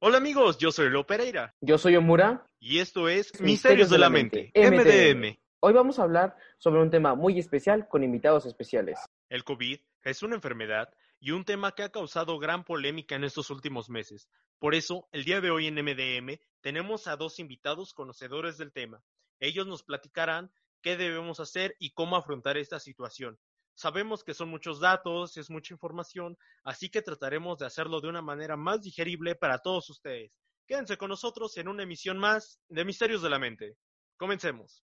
Hola 0.00 0.18
amigos, 0.18 0.58
yo 0.58 0.70
soy 0.70 0.90
Leo 0.90 1.04
Pereira. 1.04 1.56
Yo 1.60 1.76
soy 1.76 1.96
Omura. 1.96 2.46
Y 2.60 2.78
esto 2.78 3.08
es 3.08 3.40
Misterios, 3.40 3.90
de 3.90 3.98
la 3.98 4.08
Mente, 4.08 4.52
MDM. 4.54 5.36
Hoy 5.58 5.72
vamos 5.72 5.98
a 5.98 6.04
hablar 6.04 6.36
sobre 6.56 6.80
un 6.80 6.88
tema 6.88 7.16
muy 7.16 7.36
especial 7.36 7.88
con 7.88 8.04
invitados 8.04 8.46
especiales. 8.46 8.96
El 9.28 9.42
COVID 9.42 9.80
es 10.04 10.22
una 10.22 10.36
enfermedad 10.36 10.88
y 11.18 11.32
un 11.32 11.44
tema 11.44 11.72
que 11.72 11.82
ha 11.82 11.88
causado 11.88 12.38
gran 12.38 12.62
polémica 12.62 13.16
en 13.16 13.24
estos 13.24 13.50
últimos 13.50 13.90
meses. 13.90 14.28
Por 14.60 14.76
eso, 14.76 15.08
el 15.10 15.24
día 15.24 15.40
de 15.40 15.50
hoy 15.50 15.66
en 15.66 15.74
MDM 15.74 16.38
tenemos 16.60 17.08
a 17.08 17.16
dos 17.16 17.40
invitados 17.40 17.92
conocedores 17.92 18.56
del 18.56 18.70
tema. 18.70 19.02
Ellos 19.40 19.66
nos 19.66 19.82
platicarán 19.82 20.52
qué 20.80 20.96
debemos 20.96 21.40
hacer 21.40 21.74
y 21.80 21.90
cómo 21.90 22.16
afrontar 22.16 22.56
esta 22.56 22.78
situación. 22.78 23.36
Sabemos 23.78 24.24
que 24.24 24.34
son 24.34 24.48
muchos 24.48 24.80
datos, 24.80 25.36
es 25.36 25.50
mucha 25.50 25.72
información, 25.72 26.36
así 26.64 26.90
que 26.90 27.00
trataremos 27.00 27.60
de 27.60 27.66
hacerlo 27.66 28.00
de 28.00 28.08
una 28.08 28.20
manera 28.20 28.56
más 28.56 28.82
digerible 28.82 29.36
para 29.36 29.60
todos 29.60 29.88
ustedes. 29.88 30.32
Quédense 30.66 30.96
con 30.96 31.10
nosotros 31.10 31.56
en 31.58 31.68
una 31.68 31.84
emisión 31.84 32.18
más 32.18 32.58
de 32.68 32.84
Misterios 32.84 33.22
de 33.22 33.30
la 33.30 33.38
Mente. 33.38 33.76
Comencemos. 34.16 34.82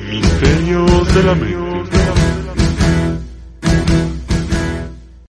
Misterios 0.00 1.14
de 1.14 1.22
la 1.22 1.34
Mente. 1.34 2.81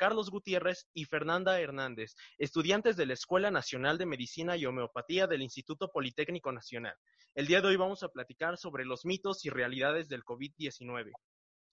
Carlos 0.03 0.31
Gutiérrez 0.31 0.89
y 0.93 1.05
Fernanda 1.05 1.61
Hernández, 1.61 2.13
estudiantes 2.37 2.97
de 2.97 3.05
la 3.05 3.13
Escuela 3.13 3.51
Nacional 3.51 3.97
de 3.97 4.05
Medicina 4.05 4.57
y 4.57 4.65
Homeopatía 4.65 5.27
del 5.27 5.41
Instituto 5.41 5.89
Politécnico 5.93 6.51
Nacional. 6.51 6.93
El 7.35 7.47
día 7.47 7.61
de 7.61 7.69
hoy 7.69 7.77
vamos 7.77 8.03
a 8.03 8.09
platicar 8.09 8.57
sobre 8.57 8.83
los 8.83 9.05
mitos 9.05 9.45
y 9.45 9.49
realidades 9.49 10.09
del 10.09 10.25
COVID-19. 10.25 11.13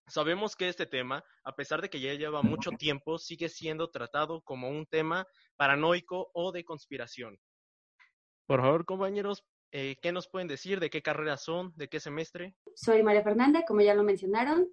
Sabemos 0.07 0.55
que 0.55 0.69
este 0.69 0.87
tema, 0.87 1.25
a 1.43 1.57
pesar 1.57 1.83
de 1.83 1.91
que 1.91 2.01
ya 2.01 2.15
lleva 2.15 2.41
mucho 2.43 2.71
tiempo, 2.71 3.19
sigue 3.19 3.49
siendo 3.49 3.91
tratado 3.91 4.43
como 4.43 4.69
un 4.69 4.87
tema 4.87 5.27
paranoico 5.57 6.31
o 6.33 6.53
de 6.53 6.63
conspiración. 6.63 7.37
Por 8.47 8.61
favor, 8.61 8.85
compañeros, 8.85 9.43
eh, 9.73 9.97
¿qué 10.01 10.13
nos 10.13 10.29
pueden 10.29 10.47
decir? 10.47 10.79
¿De 10.79 10.89
qué 10.89 11.03
carrera 11.03 11.37
son? 11.37 11.73
¿De 11.75 11.89
qué 11.89 11.99
semestre? 11.99 12.55
Soy 12.77 13.03
María 13.03 13.25
Fernanda, 13.25 13.65
como 13.67 13.81
ya 13.81 13.95
lo 13.95 14.05
mencionaron. 14.05 14.69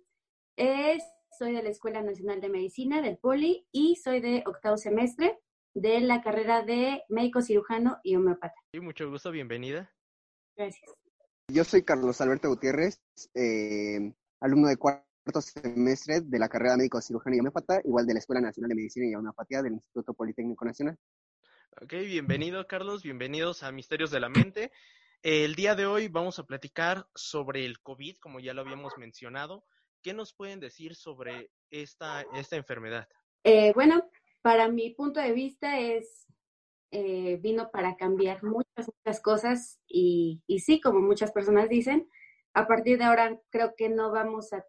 Es 0.56 1.04
soy 1.38 1.54
de 1.54 1.62
la 1.62 1.70
Escuela 1.70 2.02
Nacional 2.02 2.42
de 2.42 2.50
Medicina 2.50 3.02
del 3.02 3.18
Poli 3.18 3.68
y 3.72 3.96
soy 3.98 4.22
de 4.22 4.44
octavo 4.48 4.78
semestre 4.78 5.38
de 5.76 6.00
la 6.00 6.22
carrera 6.22 6.64
de 6.64 7.04
médico 7.10 7.42
cirujano 7.42 8.00
y 8.04 8.16
homeopata. 8.16 8.56
Sí, 8.72 8.80
mucho 8.80 9.08
gusto, 9.10 9.30
bienvenida. 9.30 9.94
Gracias. 10.56 10.90
Yo 11.50 11.64
soy 11.64 11.84
Carlos 11.84 12.20
Alberto 12.22 12.50
Gutiérrez, 12.50 13.00
eh, 13.36 14.14
alumno 14.40 14.68
de 14.68 14.78
cuarto 14.78 15.06
semestre 15.42 16.22
de 16.22 16.40
la 16.40 16.50
carrera 16.50 16.72
de 16.72 16.78
médico 16.78 17.00
cirujano 17.02 17.36
y 17.36 17.40
homeopata, 17.40 17.82
igual 17.84 18.08
de 18.08 18.14
la 18.14 18.20
Escuela 18.20 18.42
Nacional 18.42 18.70
de 18.70 18.76
Medicina 18.76 19.06
y 19.06 19.14
Homeopatía 19.14 19.62
del 19.62 19.74
Instituto 19.74 20.16
Politécnico 20.16 20.66
Nacional. 20.66 20.98
Ok, 21.80 21.92
bienvenido 21.92 22.66
Carlos, 22.66 23.04
bienvenidos 23.04 23.62
a 23.62 23.72
Misterios 23.72 24.10
de 24.10 24.20
la 24.20 24.30
Mente. 24.30 24.72
El 25.22 25.54
día 25.54 25.76
de 25.76 25.86
hoy 25.86 26.08
vamos 26.08 26.40
a 26.40 26.46
platicar 26.46 27.08
sobre 27.14 27.66
el 27.66 27.80
COVID, 27.80 28.18
como 28.18 28.40
ya 28.40 28.56
lo 28.56 28.62
habíamos 28.62 28.98
mencionado. 28.98 29.66
¿Qué 30.08 30.14
nos 30.14 30.32
pueden 30.32 30.62
decir 30.62 30.96
sobre 30.96 31.52
esta, 31.70 32.22
esta 32.34 32.56
enfermedad? 32.56 33.10
Eh, 33.44 33.74
bueno, 33.74 34.10
para 34.42 34.70
mi 34.70 34.92
punto 34.92 35.20
de 35.20 35.34
vista 35.34 35.82
es, 35.82 36.26
eh, 36.92 37.36
vino 37.42 37.70
para 37.72 37.98
cambiar 37.98 38.42
muchas, 38.42 38.88
muchas 38.88 39.22
cosas 39.22 39.82
y, 39.86 40.42
y 40.48 40.60
sí, 40.60 40.80
como 40.80 41.02
muchas 41.02 41.34
personas 41.34 41.68
dicen, 41.68 42.10
a 42.54 42.68
partir 42.68 42.98
de 43.00 43.04
ahora 43.04 43.38
creo 43.50 43.74
que 43.76 43.90
no 43.90 44.10
vamos 44.10 44.54
a 44.54 44.66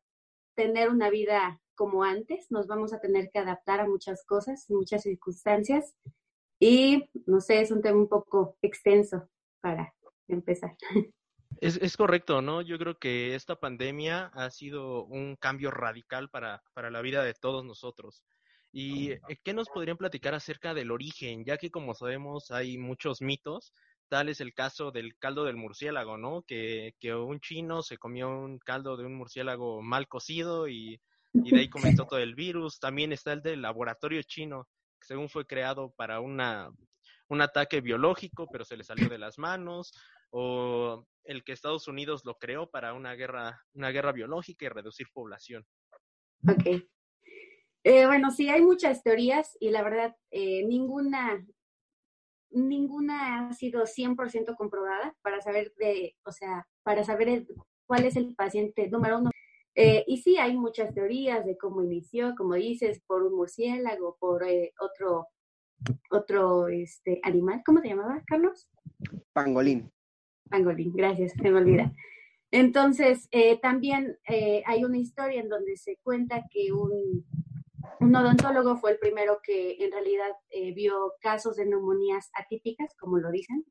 tener 0.56 0.89
una 0.89 1.09
vida 1.09 1.62
como 1.77 2.03
antes, 2.03 2.50
nos 2.50 2.66
vamos 2.66 2.92
a 2.92 2.98
tener 2.98 3.31
que 3.31 3.39
adaptar 3.39 3.78
a 3.78 3.86
muchas 3.86 4.25
cosas, 4.27 4.69
muchas 4.69 5.05
circunstancias 5.05 5.94
y 6.59 7.09
no 7.27 7.41
sé, 7.41 7.61
es 7.61 7.70
un 7.70 7.81
tema 7.81 7.98
un 7.98 8.09
poco 8.09 8.56
extenso 8.61 9.28
para 9.61 9.94
empezar. 10.27 10.77
Es, 11.60 11.77
es, 11.77 11.96
correcto, 11.96 12.41
¿no? 12.42 12.62
Yo 12.62 12.78
creo 12.78 12.98
que 12.98 13.34
esta 13.34 13.56
pandemia 13.56 14.31
ha 14.34 14.50
sido 14.50 15.04
un 15.04 15.36
cambio 15.36 15.70
radical 15.70 16.28
para, 16.31 16.62
para 16.72 16.91
la 16.91 17.00
vida 17.03 17.25
de 17.25 17.34
todos 17.34 17.64
nosotros. 17.64 18.25
¿Y 18.70 19.12
eh, 19.12 19.20
qué 19.42 19.54
nos 19.54 19.69
podrían 19.69 19.97
platicar 19.97 20.34
acerca 20.34 20.75
del 20.75 20.91
origen? 20.91 21.44
Ya 21.44 21.56
que 21.56 21.70
como 21.70 21.94
sabemos 21.94 22.50
hay 22.50 22.78
muchos 22.78 23.22
mitos, 23.22 23.72
tal 24.09 24.28
es 24.28 24.41
el 24.41 24.54
caso 24.54 24.91
del 24.91 25.16
caldo 25.19 25.44
del 25.44 25.56
murciélago, 25.56 26.19
¿no? 26.19 26.42
Que, 26.42 26.94
que 27.00 27.14
un 27.14 27.41
chino 27.41 27.82
se 27.82 27.98
comió 27.98 28.28
un 28.28 28.59
caldo 28.59 28.97
de 28.97 29.06
un 29.06 29.15
murciélago 29.15 29.82
mal 29.82 30.06
cocido 30.06 30.69
y, 30.69 31.00
y 31.32 31.50
de 31.50 31.60
ahí 31.60 31.69
comenzó 32.03 32.06
todo 32.06 32.20
el 32.20 32.34
virus. 32.34 32.78
También 32.78 33.12
está 33.12 33.32
el 33.32 33.42
del 33.42 33.62
laboratorio 33.62 34.22
chino, 34.22 34.69
que 35.00 35.06
según 35.06 35.28
fue 35.28 35.47
creado 35.47 35.91
para 35.97 36.20
una, 36.20 36.70
un 37.28 37.41
ataque 37.41 37.80
biológico, 37.80 38.47
pero 38.50 38.65
se 38.65 38.76
le 38.76 38.84
salió 38.84 39.09
de 39.09 39.19
las 39.19 39.38
manos 39.38 39.92
o 40.30 41.06
el 41.28 41.44
que 41.44 41.53
Estados 41.53 41.87
Unidos 41.89 42.25
lo 42.25 42.39
creó 42.39 42.71
para 42.71 42.94
una 42.94 43.15
guerra, 43.15 43.62
una 43.75 43.91
guerra 43.91 44.12
biológica 44.12 44.65
y 44.65 44.69
reducir 44.71 45.09
población. 45.12 45.66
Ok. 46.49 46.83
Eh, 47.84 48.06
bueno, 48.06 48.31
sí, 48.31 48.49
hay 48.49 48.62
muchas 48.62 49.03
teorías 49.03 49.56
y 49.61 49.69
la 49.69 49.83
verdad, 49.83 50.16
eh, 50.31 50.65
ninguna, 50.66 51.47
ninguna 52.50 53.49
ha 53.49 53.53
sido 53.53 53.84
100% 53.84 54.56
comprobada 54.56 55.15
para 55.21 55.43
saber 55.43 55.75
de, 55.77 56.16
o 56.25 56.33
sea, 56.33 56.66
para 56.83 57.05
saber 57.05 57.47
cuál 57.87 58.06
es 58.06 58.16
el 58.16 58.34
paciente 58.34 58.89
número 58.89 59.19
uno. 59.19 59.31
Eh, 59.75 60.05
y 60.06 60.22
sí, 60.22 60.39
hay 60.39 60.56
muchas 60.56 60.95
teorías 60.95 61.45
de 61.45 61.59
cómo 61.59 61.83
inició, 61.83 62.34
como 62.37 62.55
dices, 62.55 63.03
por 63.06 63.22
un 63.22 63.34
murciélago, 63.37 64.16
por 64.19 64.47
otro, 64.81 65.28
otro 66.10 66.69
este, 66.69 67.21
animal. 67.22 67.62
¿Cómo 67.66 67.81
se 67.81 67.89
llamaba, 67.89 68.22
Carlos? 68.27 68.71
Pangolín. 69.34 69.93
Pangolín, 70.48 70.92
gracias, 70.94 71.32
se 71.32 71.50
me 71.50 71.59
olvida. 71.59 71.92
Entonces, 72.50 73.28
eh, 73.31 73.59
también 73.60 74.19
eh, 74.28 74.62
hay 74.66 74.84
una 74.84 74.98
historia 74.98 75.41
en 75.41 75.48
donde 75.48 75.76
se 75.76 75.98
cuenta 76.03 76.44
que 76.50 76.72
un, 76.72 77.26
un 78.00 78.16
odontólogo 78.16 78.76
fue 78.78 78.92
el 78.92 78.98
primero 78.98 79.41
que 79.42 79.76
en 79.84 79.92
realidad 79.92 80.31
eh, 80.50 80.72
vio 80.72 81.14
casos 81.20 81.56
de 81.56 81.66
neumonías 81.66 82.31
atípicas, 82.34 82.94
como 82.98 83.19
lo 83.19 83.31
dicen, 83.31 83.64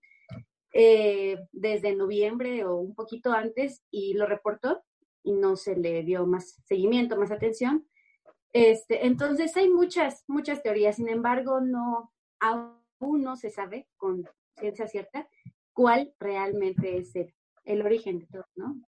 desde 1.54 1.96
noviembre 1.96 2.64
o 2.66 2.76
un 2.76 2.94
poquito 2.94 3.32
antes 3.32 3.84
y 3.90 4.14
lo 4.14 4.28
reportó 4.28 4.84
y 5.24 5.32
no 5.32 5.56
se 5.56 5.76
le 5.76 6.04
dio 6.04 6.28
más 6.28 6.62
seguimiento, 6.66 7.18
más 7.18 7.32
atención. 7.32 7.88
Este, 8.54 9.08
entonces, 9.08 9.58
hay 9.58 9.70
muchas, 9.70 10.24
muchas 10.28 10.62
teorías, 10.62 10.98
sin 10.98 11.10
embargo, 11.10 11.62
no, 11.62 12.14
aún 12.40 13.24
no 13.24 13.36
se 13.38 13.50
sabe 13.50 13.88
con 13.98 14.30
ciencia 14.60 14.88
cierta 14.88 15.28
cuál 15.78 16.12
realmente 16.20 16.98
es 16.98 17.14
el, 17.66 17.82
origen 17.84 18.18
de 18.18 18.26
todo, 18.26 18.46
¿no? 18.56 18.82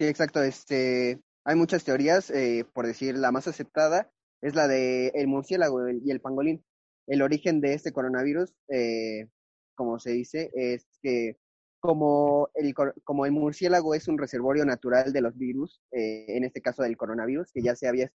Sí, 0.00 0.06
exacto. 0.06 0.42
Este, 0.42 1.20
hay 1.44 1.54
muchas 1.54 1.84
teorías, 1.84 2.30
eh, 2.30 2.64
por 2.72 2.86
decir 2.86 3.18
la 3.18 3.30
más 3.30 3.46
aceptada 3.46 4.10
es 4.40 4.54
la 4.54 4.68
de 4.68 5.08
el 5.08 5.26
murciélago 5.26 5.86
y 5.90 6.10
el 6.10 6.22
pangolín. 6.22 6.64
El 7.06 7.20
origen 7.20 7.60
de 7.60 7.74
este 7.74 7.92
coronavirus, 7.92 8.54
eh, 8.68 9.28
como 9.74 9.98
se 9.98 10.12
dice, 10.12 10.50
es 10.54 10.86
que 11.02 11.36
como 11.78 12.48
el, 12.54 12.74
como 13.04 13.26
el 13.26 13.32
murciélago 13.32 13.94
es 13.94 14.08
un 14.08 14.16
reservorio 14.16 14.64
natural 14.64 15.12
de 15.12 15.20
los 15.20 15.36
virus, 15.36 15.82
eh, 15.92 16.24
en 16.28 16.44
este 16.44 16.62
caso 16.62 16.82
del 16.84 16.96
coronavirus, 16.96 17.52
que 17.52 17.62
ya 17.62 17.76
se 17.76 17.86
había 17.86 18.10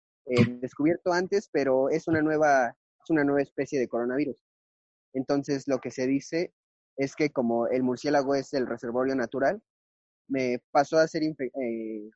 descubierto 0.61 1.11
antes, 1.11 1.49
pero 1.51 1.89
es 1.89 2.07
una 2.07 2.21
nueva, 2.21 2.75
es 3.03 3.09
una 3.09 3.23
nueva 3.23 3.41
especie 3.41 3.79
de 3.79 3.87
coronavirus. 3.87 4.45
Entonces, 5.13 5.67
lo 5.67 5.79
que 5.79 5.89
se 5.89 6.05
dice 6.05 6.53
es 6.99 7.15
que 7.15 7.29
como 7.29 7.67
el 7.67 7.81
murciélago 7.81 8.35
es 8.35 8.53
el 8.53 8.67
reservorio 8.67 9.15
natural, 9.15 9.61
me 10.27 10.59
pasó 10.71 10.99
a 10.99 11.07
ser 11.07 11.23
eh, 11.23 12.09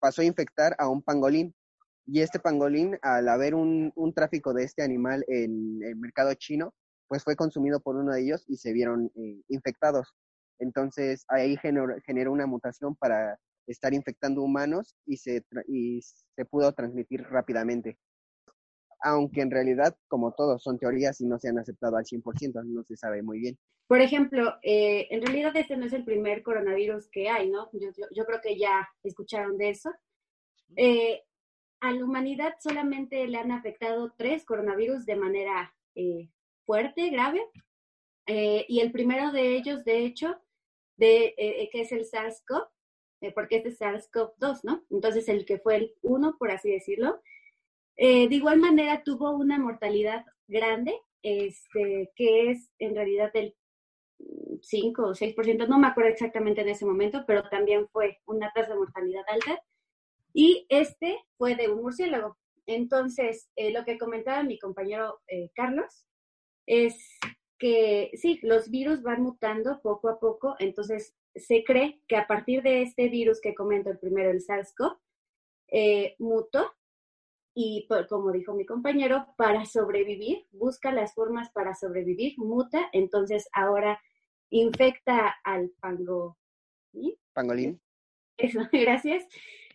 pasó 0.00 0.22
a 0.22 0.24
infectar 0.24 0.74
a 0.78 0.88
un 0.88 1.02
pangolín. 1.02 1.54
Y 2.06 2.22
este 2.22 2.40
pangolín, 2.40 2.98
al 3.02 3.28
haber 3.28 3.54
un, 3.54 3.92
un, 3.94 4.12
tráfico 4.14 4.54
de 4.54 4.64
este 4.64 4.82
animal 4.82 5.24
en 5.28 5.80
el 5.84 5.96
mercado 5.96 6.32
chino, 6.34 6.74
pues 7.08 7.22
fue 7.24 7.36
consumido 7.36 7.78
por 7.78 7.96
uno 7.96 8.12
de 8.12 8.22
ellos 8.22 8.44
y 8.48 8.56
se 8.56 8.72
vieron 8.72 9.12
eh, 9.14 9.42
infectados. 9.48 10.14
Entonces 10.58 11.26
ahí 11.28 11.58
generó, 11.58 12.32
una 12.32 12.46
mutación 12.46 12.96
para 12.96 13.38
estar 13.66 13.92
infectando 13.92 14.42
humanos 14.42 14.96
y 15.04 15.18
se, 15.18 15.44
y 15.68 16.00
se 16.00 16.44
pudo 16.46 16.72
transmitir 16.72 17.22
rápidamente 17.24 17.98
aunque 19.02 19.40
en 19.40 19.50
realidad, 19.50 19.96
como 20.08 20.32
todos, 20.32 20.62
son 20.62 20.78
teorías 20.78 21.20
y 21.20 21.26
no 21.26 21.38
se 21.38 21.48
han 21.48 21.58
aceptado 21.58 21.96
al 21.96 22.04
100%, 22.04 22.64
no 22.64 22.84
se 22.84 22.96
sabe 22.96 23.22
muy 23.22 23.38
bien. 23.38 23.58
Por 23.86 24.00
ejemplo, 24.00 24.54
eh, 24.62 25.08
en 25.10 25.22
realidad 25.22 25.54
este 25.56 25.76
no 25.76 25.86
es 25.86 25.92
el 25.92 26.04
primer 26.04 26.42
coronavirus 26.42 27.08
que 27.10 27.28
hay, 27.28 27.50
¿no? 27.50 27.68
Yo, 27.72 27.90
yo, 27.96 28.06
yo 28.14 28.24
creo 28.24 28.40
que 28.42 28.58
ya 28.58 28.88
escucharon 29.02 29.58
de 29.58 29.70
eso. 29.70 29.90
Eh, 30.76 31.22
a 31.82 31.90
la 31.90 32.04
humanidad 32.04 32.54
solamente 32.60 33.26
le 33.26 33.38
han 33.38 33.50
afectado 33.50 34.14
tres 34.16 34.44
coronavirus 34.44 35.04
de 35.04 35.16
manera 35.16 35.74
eh, 35.96 36.30
fuerte, 36.64 37.10
grave, 37.10 37.44
eh, 38.26 38.64
y 38.68 38.80
el 38.80 38.92
primero 38.92 39.32
de 39.32 39.56
ellos, 39.56 39.84
de 39.84 40.04
hecho, 40.04 40.40
de, 40.96 41.34
eh, 41.36 41.68
que 41.72 41.80
es 41.80 41.90
el 41.90 42.04
SARS-CoV, 42.04 42.68
porque 43.34 43.56
este 43.56 43.70
es 43.70 43.80
SARS-CoV-2, 43.80 44.60
¿no? 44.62 44.84
Entonces, 44.90 45.28
el 45.28 45.44
que 45.44 45.58
fue 45.58 45.76
el 45.76 45.94
uno, 46.02 46.36
por 46.38 46.52
así 46.52 46.70
decirlo, 46.70 47.20
eh, 47.96 48.28
de 48.28 48.34
igual 48.34 48.58
manera 48.58 49.02
tuvo 49.02 49.32
una 49.32 49.58
mortalidad 49.58 50.24
grande, 50.48 50.98
este, 51.22 52.10
que 52.16 52.50
es 52.50 52.70
en 52.78 52.94
realidad 52.94 53.32
del 53.32 53.54
5 54.62 55.02
o 55.02 55.14
6%, 55.14 55.68
no 55.68 55.78
me 55.78 55.88
acuerdo 55.88 56.10
exactamente 56.10 56.62
en 56.62 56.68
ese 56.68 56.86
momento, 56.86 57.24
pero 57.26 57.48
también 57.48 57.88
fue 57.88 58.20
una 58.26 58.52
tasa 58.52 58.70
de 58.70 58.78
mortalidad 58.78 59.24
alta. 59.28 59.62
Y 60.32 60.66
este 60.68 61.18
fue 61.36 61.56
de 61.56 61.68
un 61.68 61.82
murciélago. 61.82 62.38
Entonces, 62.66 63.50
eh, 63.56 63.72
lo 63.72 63.84
que 63.84 63.98
comentaba 63.98 64.42
mi 64.44 64.58
compañero 64.58 65.20
eh, 65.26 65.50
Carlos 65.54 66.06
es 66.66 66.96
que 67.58 68.10
sí, 68.14 68.38
los 68.42 68.70
virus 68.70 69.02
van 69.02 69.22
mutando 69.22 69.80
poco 69.82 70.08
a 70.08 70.18
poco, 70.18 70.56
entonces 70.58 71.14
se 71.34 71.64
cree 71.64 72.00
que 72.08 72.16
a 72.16 72.26
partir 72.26 72.62
de 72.62 72.82
este 72.82 73.08
virus 73.08 73.40
que 73.40 73.54
comento, 73.54 73.90
el 73.90 73.98
primero, 73.98 74.30
el 74.30 74.40
SARS-CoV, 74.40 74.98
mutó 76.18 76.72
y 77.54 77.86
como 78.08 78.32
dijo 78.32 78.54
mi 78.54 78.64
compañero, 78.64 79.26
para 79.36 79.64
sobrevivir, 79.66 80.46
busca 80.52 80.92
las 80.92 81.14
formas 81.14 81.50
para 81.50 81.74
sobrevivir, 81.74 82.34
muta, 82.38 82.88
entonces 82.92 83.48
ahora 83.52 84.00
infecta 84.50 85.36
al 85.44 85.70
pango. 85.80 86.38
Pangolín. 87.32 87.80
Eso, 88.36 88.60
gracias. 88.72 89.24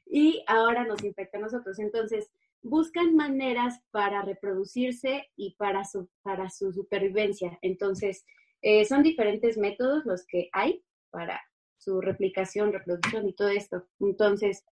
Y 0.06 0.44
ahora 0.48 0.86
nos 0.86 1.04
infecta 1.04 1.38
a 1.38 1.42
nosotros. 1.42 1.80
Entonces, 1.80 2.32
buscan 2.62 3.16
maneras 3.16 3.82
para 3.92 4.22
reproducirse 4.22 5.30
y 5.36 5.56
para 5.56 5.84
su, 5.84 6.10
para 6.22 6.50
su 6.50 6.72
supervivencia. 6.72 7.58
Entonces, 7.62 8.26
eh, 8.62 8.86
son 8.86 9.04
diferentes 9.04 9.58
métodos 9.58 10.06
los 10.06 10.26
que 10.26 10.50
hay 10.52 10.84
para 11.10 11.42
su 11.78 12.02
replicación, 12.02 12.74
reproducción 12.74 13.28
y 13.28 13.34
todo 13.34 13.50
esto. 13.50 13.88
Entonces, 14.00 14.66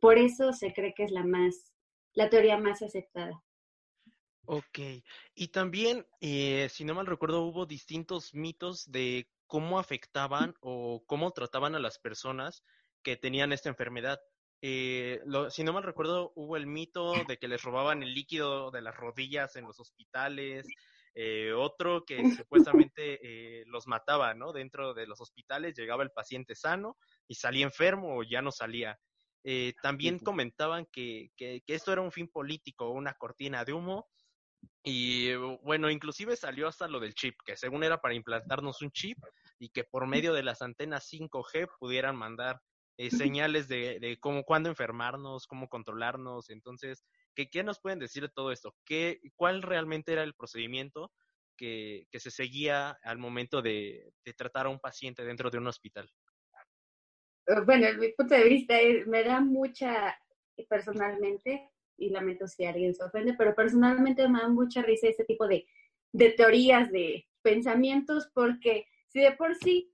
por 0.00 0.18
eso 0.18 0.52
se 0.52 0.72
cree 0.72 0.94
que 0.94 1.04
es 1.04 1.10
la 1.10 1.24
más, 1.24 1.72
la 2.14 2.28
teoría 2.28 2.58
más 2.58 2.82
aceptada. 2.82 3.42
Ok, 4.44 4.78
y 5.34 5.48
también, 5.48 6.06
eh, 6.20 6.68
si 6.70 6.84
no 6.84 6.94
mal 6.94 7.06
recuerdo, 7.06 7.42
hubo 7.42 7.66
distintos 7.66 8.34
mitos 8.34 8.90
de 8.90 9.30
cómo 9.46 9.78
afectaban 9.78 10.54
o 10.60 11.04
cómo 11.06 11.32
trataban 11.32 11.74
a 11.74 11.78
las 11.78 11.98
personas 11.98 12.64
que 13.02 13.16
tenían 13.16 13.52
esta 13.52 13.68
enfermedad. 13.68 14.20
Eh, 14.60 15.20
si 15.50 15.62
no 15.62 15.72
mal 15.72 15.82
recuerdo, 15.82 16.32
hubo 16.34 16.56
el 16.56 16.66
mito 16.66 17.12
de 17.26 17.38
que 17.38 17.48
les 17.48 17.62
robaban 17.62 18.02
el 18.02 18.14
líquido 18.14 18.70
de 18.70 18.82
las 18.82 18.96
rodillas 18.96 19.54
en 19.56 19.66
los 19.66 19.78
hospitales, 19.78 20.66
eh, 21.14 21.52
otro 21.52 22.04
que 22.04 22.16
supuestamente 22.46 23.18
eh, 23.22 23.64
los 23.66 23.86
mataba, 23.86 24.34
¿no? 24.34 24.52
Dentro 24.52 24.94
de 24.94 25.06
los 25.06 25.20
hospitales 25.20 25.76
llegaba 25.76 26.02
el 26.02 26.10
paciente 26.10 26.54
sano 26.54 26.96
y 27.26 27.34
salía 27.34 27.64
enfermo 27.64 28.16
o 28.16 28.22
ya 28.22 28.42
no 28.42 28.50
salía. 28.50 28.98
También 29.82 30.18
comentaban 30.18 30.86
que, 30.92 31.30
que, 31.36 31.62
esto 31.66 31.92
era 31.92 32.02
un 32.02 32.12
fin 32.12 32.28
político, 32.28 32.90
una 32.90 33.14
cortina 33.14 33.64
de 33.64 33.72
humo. 33.72 34.08
Y 34.82 35.34
bueno, 35.62 35.90
inclusive 35.90 36.36
salió 36.36 36.68
hasta 36.68 36.88
lo 36.88 37.00
del 37.00 37.14
chip, 37.14 37.36
que 37.44 37.56
según 37.56 37.84
era 37.84 38.00
para 38.00 38.14
implantarnos 38.14 38.82
un 38.82 38.90
chip 38.90 39.18
y 39.58 39.68
que 39.70 39.84
por 39.84 40.06
medio 40.06 40.32
de 40.32 40.42
las 40.42 40.62
antenas 40.62 41.10
5G 41.12 41.68
pudieran 41.78 42.16
mandar 42.16 42.60
eh, 43.00 43.10
señales 43.10 43.68
de, 43.68 44.00
de, 44.00 44.18
cómo, 44.18 44.42
cuándo 44.42 44.68
enfermarnos, 44.68 45.46
cómo 45.46 45.68
controlarnos. 45.68 46.50
Entonces, 46.50 47.04
¿qué, 47.32 47.48
¿qué, 47.48 47.62
nos 47.62 47.78
pueden 47.78 48.00
decir 48.00 48.24
de 48.24 48.28
todo 48.28 48.50
esto? 48.50 48.74
¿Qué, 48.84 49.20
¿Cuál 49.36 49.62
realmente 49.62 50.12
era 50.12 50.24
el 50.24 50.34
procedimiento 50.34 51.12
que, 51.56 52.08
que 52.10 52.18
se 52.18 52.32
seguía 52.32 52.98
al 53.04 53.18
momento 53.18 53.62
de, 53.62 54.12
de, 54.24 54.34
tratar 54.34 54.66
a 54.66 54.70
un 54.70 54.80
paciente 54.80 55.24
dentro 55.24 55.48
de 55.48 55.58
un 55.58 55.68
hospital? 55.68 56.10
Eh, 57.48 57.60
bueno, 57.64 57.86
en 57.86 57.98
mi 57.98 58.12
punto 58.12 58.34
de 58.34 58.44
vista 58.44 58.74
me 59.06 59.24
da 59.24 59.40
mucha, 59.40 60.16
personalmente, 60.68 61.70
y 61.96 62.10
lamento 62.10 62.46
si 62.46 62.64
alguien 62.64 62.94
se 62.94 63.02
ofende, 63.02 63.34
pero 63.34 63.54
personalmente 63.54 64.28
me 64.28 64.40
da 64.40 64.48
mucha 64.48 64.82
risa 64.82 65.08
este 65.08 65.24
tipo 65.24 65.48
de, 65.48 65.66
de 66.12 66.30
teorías, 66.30 66.92
de 66.92 67.26
pensamientos, 67.42 68.30
porque 68.32 68.86
si 69.08 69.20
de 69.20 69.32
por 69.32 69.56
sí 69.56 69.92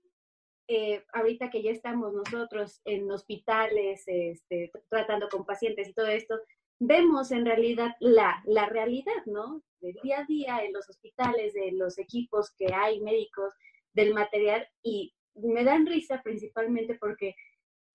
eh, 0.67 1.03
ahorita 1.13 1.49
que 1.49 1.61
ya 1.63 1.71
estamos 1.71 2.13
nosotros 2.13 2.81
en 2.85 3.09
hospitales, 3.09 4.03
este, 4.07 4.71
tratando 4.89 5.29
con 5.29 5.45
pacientes 5.45 5.87
y 5.87 5.93
todo 5.93 6.07
esto, 6.07 6.39
vemos 6.79 7.31
en 7.31 7.45
realidad 7.45 7.95
la, 7.99 8.41
la 8.45 8.67
realidad, 8.67 9.25
¿no? 9.25 9.63
Del 9.79 9.95
día 10.03 10.19
a 10.19 10.25
día 10.25 10.63
en 10.63 10.73
los 10.73 10.89
hospitales, 10.89 11.53
de 11.53 11.71
los 11.71 11.97
equipos 11.99 12.51
que 12.57 12.73
hay 12.73 12.99
médicos, 12.99 13.53
del 13.93 14.13
material, 14.13 14.67
y 14.83 15.13
me 15.35 15.63
dan 15.63 15.85
risa 15.85 16.21
principalmente 16.23 16.95
porque 16.95 17.35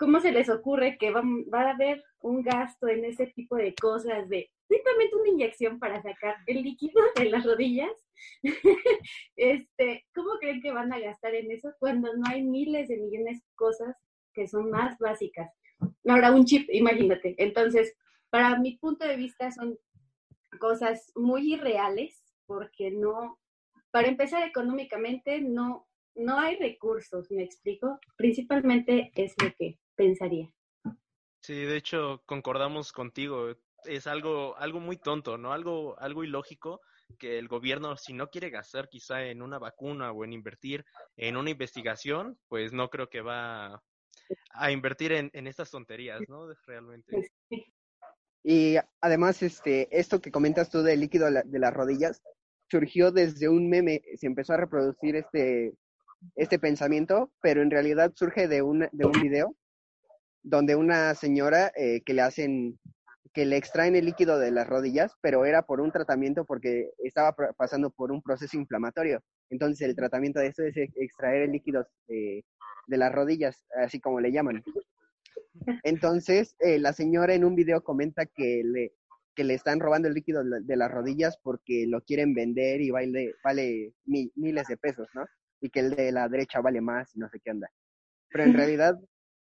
¿cómo 0.00 0.18
se 0.20 0.32
les 0.32 0.48
ocurre 0.48 0.96
que 0.98 1.10
va, 1.10 1.22
va, 1.52 1.62
a 1.62 1.70
haber 1.72 2.02
un 2.20 2.42
gasto 2.42 2.88
en 2.88 3.04
ese 3.04 3.26
tipo 3.26 3.56
de 3.56 3.74
cosas 3.74 4.28
de 4.30 4.50
simplemente 4.66 5.14
una 5.16 5.28
inyección 5.28 5.78
para 5.78 6.02
sacar 6.02 6.36
el 6.46 6.62
líquido 6.62 7.02
de 7.16 7.26
las 7.26 7.44
rodillas? 7.44 7.92
este, 9.36 10.06
¿Cómo 10.14 10.38
creen 10.40 10.62
que 10.62 10.72
van 10.72 10.92
a 10.92 10.98
gastar 10.98 11.34
en 11.34 11.50
eso 11.50 11.74
cuando 11.78 12.16
no 12.16 12.22
hay 12.28 12.42
miles 12.42 12.88
de 12.88 12.96
millones 12.96 13.40
de 13.40 13.46
cosas 13.54 13.94
que 14.32 14.48
son 14.48 14.70
más 14.70 14.98
básicas? 14.98 15.50
Ahora, 16.08 16.32
un 16.32 16.46
chip, 16.46 16.68
imagínate. 16.72 17.34
Entonces, 17.36 17.94
para 18.30 18.58
mi 18.58 18.78
punto 18.78 19.06
de 19.06 19.16
vista 19.16 19.50
son 19.52 19.78
cosas 20.58 21.12
muy 21.14 21.54
irreales 21.54 22.22
porque 22.46 22.90
no, 22.90 23.38
para 23.90 24.08
empezar 24.08 24.48
económicamente, 24.48 25.42
no, 25.42 25.89
no 26.20 26.38
hay 26.38 26.56
recursos, 26.56 27.30
me 27.30 27.42
explico. 27.42 27.98
Principalmente 28.16 29.10
es 29.14 29.34
lo 29.42 29.52
que 29.58 29.78
pensaría. 29.94 30.52
Sí, 31.42 31.54
de 31.54 31.76
hecho, 31.76 32.22
concordamos 32.26 32.92
contigo. 32.92 33.56
Es 33.84 34.06
algo, 34.06 34.56
algo 34.58 34.80
muy 34.80 34.96
tonto, 34.98 35.38
¿no? 35.38 35.52
Algo, 35.52 35.98
algo 35.98 36.24
ilógico 36.24 36.80
que 37.18 37.38
el 37.38 37.48
gobierno, 37.48 37.96
si 37.96 38.12
no 38.12 38.28
quiere 38.28 38.50
gastar 38.50 38.88
quizá 38.88 39.24
en 39.24 39.42
una 39.42 39.58
vacuna 39.58 40.12
o 40.12 40.24
en 40.24 40.32
invertir 40.32 40.84
en 41.16 41.36
una 41.36 41.50
investigación, 41.50 42.38
pues 42.48 42.72
no 42.72 42.88
creo 42.88 43.08
que 43.08 43.20
va 43.20 43.82
a 44.52 44.70
invertir 44.70 45.12
en, 45.12 45.30
en 45.32 45.46
estas 45.46 45.70
tonterías, 45.70 46.20
¿no? 46.28 46.46
Realmente. 46.66 47.10
Pues 47.10 47.32
y 48.42 48.76
además, 49.00 49.42
este, 49.42 49.88
esto 49.90 50.20
que 50.20 50.30
comentas 50.30 50.70
tú 50.70 50.82
del 50.82 51.00
líquido 51.00 51.30
de 51.30 51.58
las 51.58 51.74
rodillas, 51.74 52.22
surgió 52.70 53.10
desde 53.10 53.48
un 53.48 53.68
meme, 53.68 54.02
se 54.16 54.26
empezó 54.26 54.54
a 54.54 54.58
reproducir 54.58 55.16
este, 55.16 55.74
este 56.36 56.58
pensamiento, 56.58 57.32
pero 57.40 57.62
en 57.62 57.70
realidad 57.70 58.12
surge 58.14 58.48
de 58.48 58.62
un, 58.62 58.88
de 58.92 59.06
un 59.06 59.12
video 59.12 59.56
donde 60.42 60.76
una 60.76 61.14
señora 61.14 61.72
eh, 61.76 62.02
que 62.04 62.14
le 62.14 62.22
hacen 62.22 62.78
que 63.32 63.44
le 63.44 63.56
extraen 63.56 63.94
el 63.94 64.06
líquido 64.06 64.38
de 64.38 64.50
las 64.50 64.66
rodillas, 64.66 65.14
pero 65.20 65.44
era 65.44 65.62
por 65.62 65.80
un 65.80 65.92
tratamiento 65.92 66.44
porque 66.44 66.90
estaba 66.98 67.34
pasando 67.56 67.90
por 67.90 68.10
un 68.10 68.22
proceso 68.22 68.56
inflamatorio. 68.56 69.22
Entonces 69.50 69.86
el 69.86 69.94
tratamiento 69.94 70.40
de 70.40 70.48
eso 70.48 70.64
es 70.64 70.76
extraer 70.76 71.42
el 71.42 71.52
líquido 71.52 71.86
de, 72.08 72.44
de 72.88 72.96
las 72.96 73.12
rodillas, 73.12 73.64
así 73.80 74.00
como 74.00 74.20
le 74.20 74.32
llaman. 74.32 74.62
Entonces 75.84 76.56
eh, 76.58 76.78
la 76.78 76.92
señora 76.92 77.34
en 77.34 77.44
un 77.44 77.54
video 77.54 77.82
comenta 77.82 78.26
que 78.26 78.62
le, 78.64 78.92
que 79.34 79.44
le 79.44 79.54
están 79.54 79.78
robando 79.78 80.08
el 80.08 80.14
líquido 80.14 80.42
de 80.44 80.76
las 80.76 80.90
rodillas 80.90 81.38
porque 81.42 81.86
lo 81.86 82.00
quieren 82.02 82.34
vender 82.34 82.80
y 82.80 82.90
vale, 82.90 83.34
vale 83.44 83.92
miles 84.04 84.66
de 84.66 84.76
pesos, 84.76 85.08
¿no? 85.14 85.24
Y 85.60 85.70
que 85.70 85.80
el 85.80 85.90
de 85.90 86.12
la 86.12 86.28
derecha 86.28 86.60
vale 86.60 86.80
más 86.80 87.14
y 87.14 87.18
no 87.18 87.28
sé 87.28 87.40
qué 87.40 87.50
anda. 87.50 87.68
Pero 88.30 88.44
en 88.44 88.54
realidad, 88.54 88.98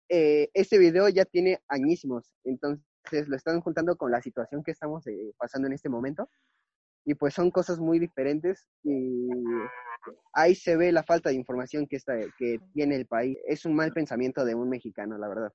eh, 0.09 0.49
este 0.53 0.77
video 0.77 1.07
ya 1.09 1.25
tiene 1.25 1.59
añísimos, 1.67 2.33
entonces 2.43 3.27
lo 3.27 3.35
están 3.35 3.61
juntando 3.61 3.95
con 3.95 4.11
la 4.11 4.21
situación 4.21 4.63
que 4.63 4.71
estamos 4.71 5.07
eh, 5.07 5.33
pasando 5.37 5.67
en 5.67 5.73
este 5.73 5.89
momento. 5.89 6.29
Y 7.03 7.15
pues 7.15 7.33
son 7.33 7.49
cosas 7.49 7.79
muy 7.79 7.97
diferentes 7.97 8.67
y 8.83 9.27
ahí 10.33 10.53
se 10.53 10.77
ve 10.77 10.91
la 10.91 11.03
falta 11.03 11.29
de 11.29 11.35
información 11.35 11.87
que, 11.87 11.95
está, 11.95 12.13
que 12.37 12.59
tiene 12.73 12.95
el 12.95 13.07
país. 13.07 13.37
Es 13.47 13.65
un 13.65 13.73
mal 13.73 13.91
pensamiento 13.91 14.45
de 14.45 14.53
un 14.53 14.69
mexicano, 14.69 15.17
la 15.17 15.27
verdad. 15.27 15.51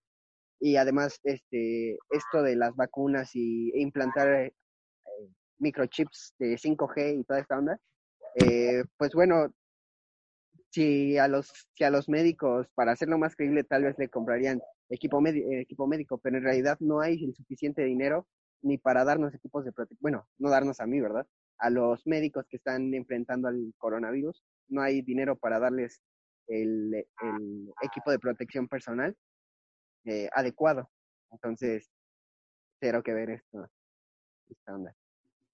Y 0.59 0.77
además, 0.77 1.21
este, 1.23 1.99
esto 2.11 2.43
de 2.43 2.57
las 2.57 2.75
vacunas 2.75 3.31
y 3.35 3.71
e 3.75 3.81
implantar 3.81 4.29
eh, 4.29 4.53
microchips 5.59 6.35
de 6.39 6.57
5G 6.57 7.21
y 7.21 7.25
toda 7.25 7.41
esta 7.41 7.59
onda, 7.59 7.79
eh, 8.37 8.85
pues 8.97 9.13
bueno, 9.13 9.53
si 10.77 11.17
a 11.17 11.27
los 11.27 11.51
si 11.73 11.85
a 11.85 11.91
los 11.91 12.07
médicos 12.07 12.69
para 12.75 12.93
hacerlo 12.93 13.17
más 13.17 13.35
creíble 13.35 13.65
tal 13.65 13.85
vez 13.85 13.97
le 13.99 14.11
comprarían 14.11 14.61
equipo, 14.91 15.23
equipo 15.27 15.87
médico, 15.87 16.19
pero 16.19 16.37
en 16.37 16.45
realidad 16.45 16.77
no 16.81 17.01
hay 17.01 17.25
el 17.25 17.35
suficiente 17.35 17.83
dinero 17.83 18.27
ni 18.61 18.77
para 18.77 19.03
darnos 19.03 19.35
equipos 19.35 19.65
de 19.65 19.73
protección, 19.73 20.03
bueno, 20.03 20.29
no 20.39 20.51
darnos 20.51 20.81
a 20.81 20.87
mí, 20.87 21.01
¿verdad? 21.01 21.27
A 21.59 21.71
los 21.71 22.07
médicos 22.07 22.45
que 22.51 22.59
están 22.59 22.93
enfrentando 22.93 23.49
al 23.49 23.73
coronavirus, 23.79 24.45
no 24.69 24.83
hay 24.83 25.01
dinero 25.01 25.37
para 25.37 25.59
darles 25.59 26.03
el, 26.47 26.95
el 26.95 27.73
equipo 27.83 28.11
de 28.11 28.19
protección 28.19 28.69
personal 28.69 29.17
eh, 30.05 30.29
adecuado. 30.35 30.91
Entonces, 31.31 31.91
cero 32.81 33.03
que 33.03 33.15
ver 33.15 33.31
esto, 33.31 33.67
esta 34.51 34.75
onda. 34.75 34.95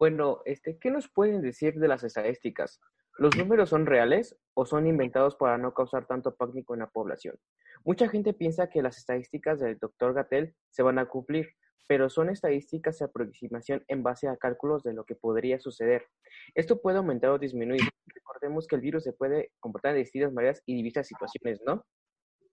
Bueno, 0.02 0.42
este, 0.47 0.78
¿qué 0.78 0.90
nos 0.90 1.09
pueden 1.09 1.42
decir 1.42 1.75
de 1.75 1.87
las 1.87 2.02
estadísticas? 2.02 2.80
¿Los 3.18 3.37
números 3.37 3.68
son 3.68 3.87
reales 3.87 4.37
o 4.52 4.66
son 4.66 4.88
inventados 4.88 5.37
para 5.37 5.59
no 5.59 5.75
causar 5.75 6.09
tanto 6.09 6.35
pánico 6.35 6.75
en 6.75 6.80
la 6.80 6.90
población? 6.90 7.37
Mucha 7.85 8.09
gente 8.09 8.32
piensa 8.32 8.68
que 8.68 8.82
las 8.82 8.99
estadísticas 8.99 9.61
del 9.61 9.78
doctor 9.78 10.12
Gatel 10.12 10.56
se 10.71 10.82
van 10.82 10.99
a 10.99 11.06
cumplir, 11.06 11.54
pero 11.87 12.11
son 12.11 12.30
estadísticas 12.30 12.99
de 12.99 13.04
aproximación 13.04 13.85
en 13.87 14.02
base 14.02 14.26
a 14.26 14.37
cálculos 14.37 14.82
de 14.82 14.92
lo 14.92 15.04
que 15.04 15.14
podría 15.14 15.61
suceder. 15.61 16.09
Esto 16.56 16.82
puede 16.82 16.99
aumentar 16.99 17.30
o 17.30 17.38
disminuir. 17.38 17.82
Recordemos 18.06 18.66
que 18.66 18.75
el 18.75 18.80
virus 18.80 19.04
se 19.04 19.12
puede 19.12 19.52
comportar 19.61 19.92
de 19.92 20.00
distintas 20.00 20.32
maneras 20.32 20.64
y 20.66 20.75
diversas 20.75 21.06
situaciones, 21.06 21.61
¿no? 21.64 21.87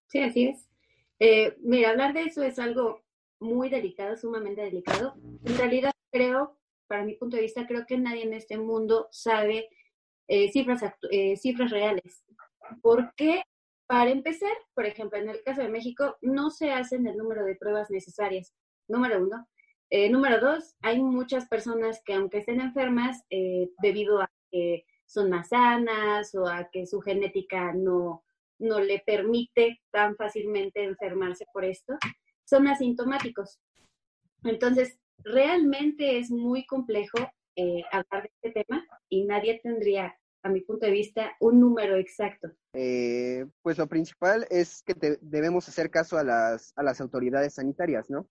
Sí, 0.05 0.21
así 0.21 0.49
es. 0.49 0.69
Eh, 1.17 1.57
mira, 1.61 1.89
hablar 1.89 2.13
de 2.13 2.25
eso 2.25 2.43
es 2.43 2.59
algo 2.59 3.01
muy 3.39 3.69
delicado, 3.69 4.15
sumamente 4.17 4.61
delicado. 4.61 5.15
En 5.43 5.57
realidad 5.57 5.93
creo, 6.11 6.58
para 6.89 7.05
mi 7.05 7.13
punto 7.13 7.37
de 7.37 7.43
vista, 7.43 7.67
creo 7.67 7.85
que 7.85 7.97
nadie 7.97 8.23
en 8.23 8.33
este 8.33 8.57
mundo 8.57 9.07
sabe 9.11 9.69
eh, 10.27 10.51
cifras, 10.51 10.81
eh, 11.11 11.37
cifras 11.37 11.69
reales. 11.69 12.25
¿Por 12.81 13.13
qué? 13.15 13.43
Para 13.87 14.09
empezar, 14.09 14.51
por 14.73 14.85
ejemplo, 14.85 15.17
en 15.19 15.29
el 15.29 15.41
caso 15.43 15.61
de 15.61 15.69
México, 15.69 16.17
no 16.21 16.49
se 16.49 16.71
hacen 16.71 17.07
el 17.07 17.15
número 17.15 17.45
de 17.45 17.55
pruebas 17.55 17.89
necesarias 17.89 18.53
número 18.87 19.21
uno. 19.23 19.47
Eh, 19.91 20.09
número 20.09 20.39
dos, 20.39 20.75
hay 20.81 21.01
muchas 21.01 21.47
personas 21.47 22.01
que 22.03 22.13
aunque 22.13 22.39
estén 22.39 22.59
enfermas, 22.59 23.23
eh, 23.29 23.69
debido 23.81 24.21
a 24.21 24.29
que 24.51 24.85
son 25.05 25.29
más 25.29 25.49
sanas 25.49 26.33
o 26.35 26.47
a 26.47 26.69
que 26.71 26.85
su 26.85 27.01
genética 27.01 27.73
no, 27.73 28.23
no 28.59 28.79
le 28.79 28.99
permite 28.99 29.81
tan 29.91 30.15
fácilmente 30.15 30.83
enfermarse 30.83 31.45
por 31.53 31.65
esto, 31.65 31.93
son 32.45 32.67
asintomáticos. 32.67 33.59
Entonces, 34.43 34.99
realmente 35.23 36.17
es 36.19 36.31
muy 36.31 36.65
complejo 36.65 37.17
eh, 37.55 37.83
hablar 37.91 38.23
de 38.23 38.31
este 38.41 38.63
tema 38.63 38.85
y 39.09 39.25
nadie 39.25 39.59
tendría, 39.61 40.15
a 40.43 40.49
mi 40.49 40.61
punto 40.61 40.85
de 40.85 40.91
vista, 40.91 41.31
un 41.39 41.59
número 41.59 41.97
exacto. 41.97 42.49
pues 42.71 43.77
lo 43.77 43.87
principal 43.87 44.47
es 44.49 44.81
que 44.83 44.93
debemos 45.21 45.67
hacer 45.67 45.89
caso 45.89 46.17
a 46.17 46.23
las, 46.23 46.73
a 46.75 46.83
las 46.83 47.01
autoridades 47.01 47.55
sanitarias, 47.55 48.09
¿no? 48.09 48.29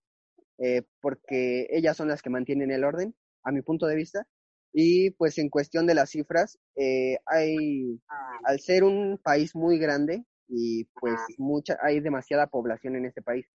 Eh, 0.58 0.82
porque 1.00 1.68
ellas 1.70 1.96
son 1.96 2.08
las 2.08 2.20
que 2.20 2.30
mantienen 2.30 2.70
el 2.70 2.84
orden, 2.84 3.14
a 3.44 3.52
mi 3.52 3.62
punto 3.62 3.86
de 3.86 3.96
vista. 3.96 4.26
Y 4.72 5.10
pues 5.12 5.38
en 5.38 5.48
cuestión 5.48 5.86
de 5.86 5.94
las 5.94 6.10
cifras, 6.10 6.58
eh, 6.76 7.18
hay, 7.26 8.00
al 8.44 8.60
ser 8.60 8.84
un 8.84 9.18
país 9.22 9.54
muy 9.54 9.78
grande 9.78 10.24
y 10.46 10.84
pues 11.00 11.18
mucha, 11.38 11.78
hay 11.82 12.00
demasiada 12.00 12.46
población 12.46 12.96
en 12.96 13.06
este 13.06 13.22
país, 13.22 13.46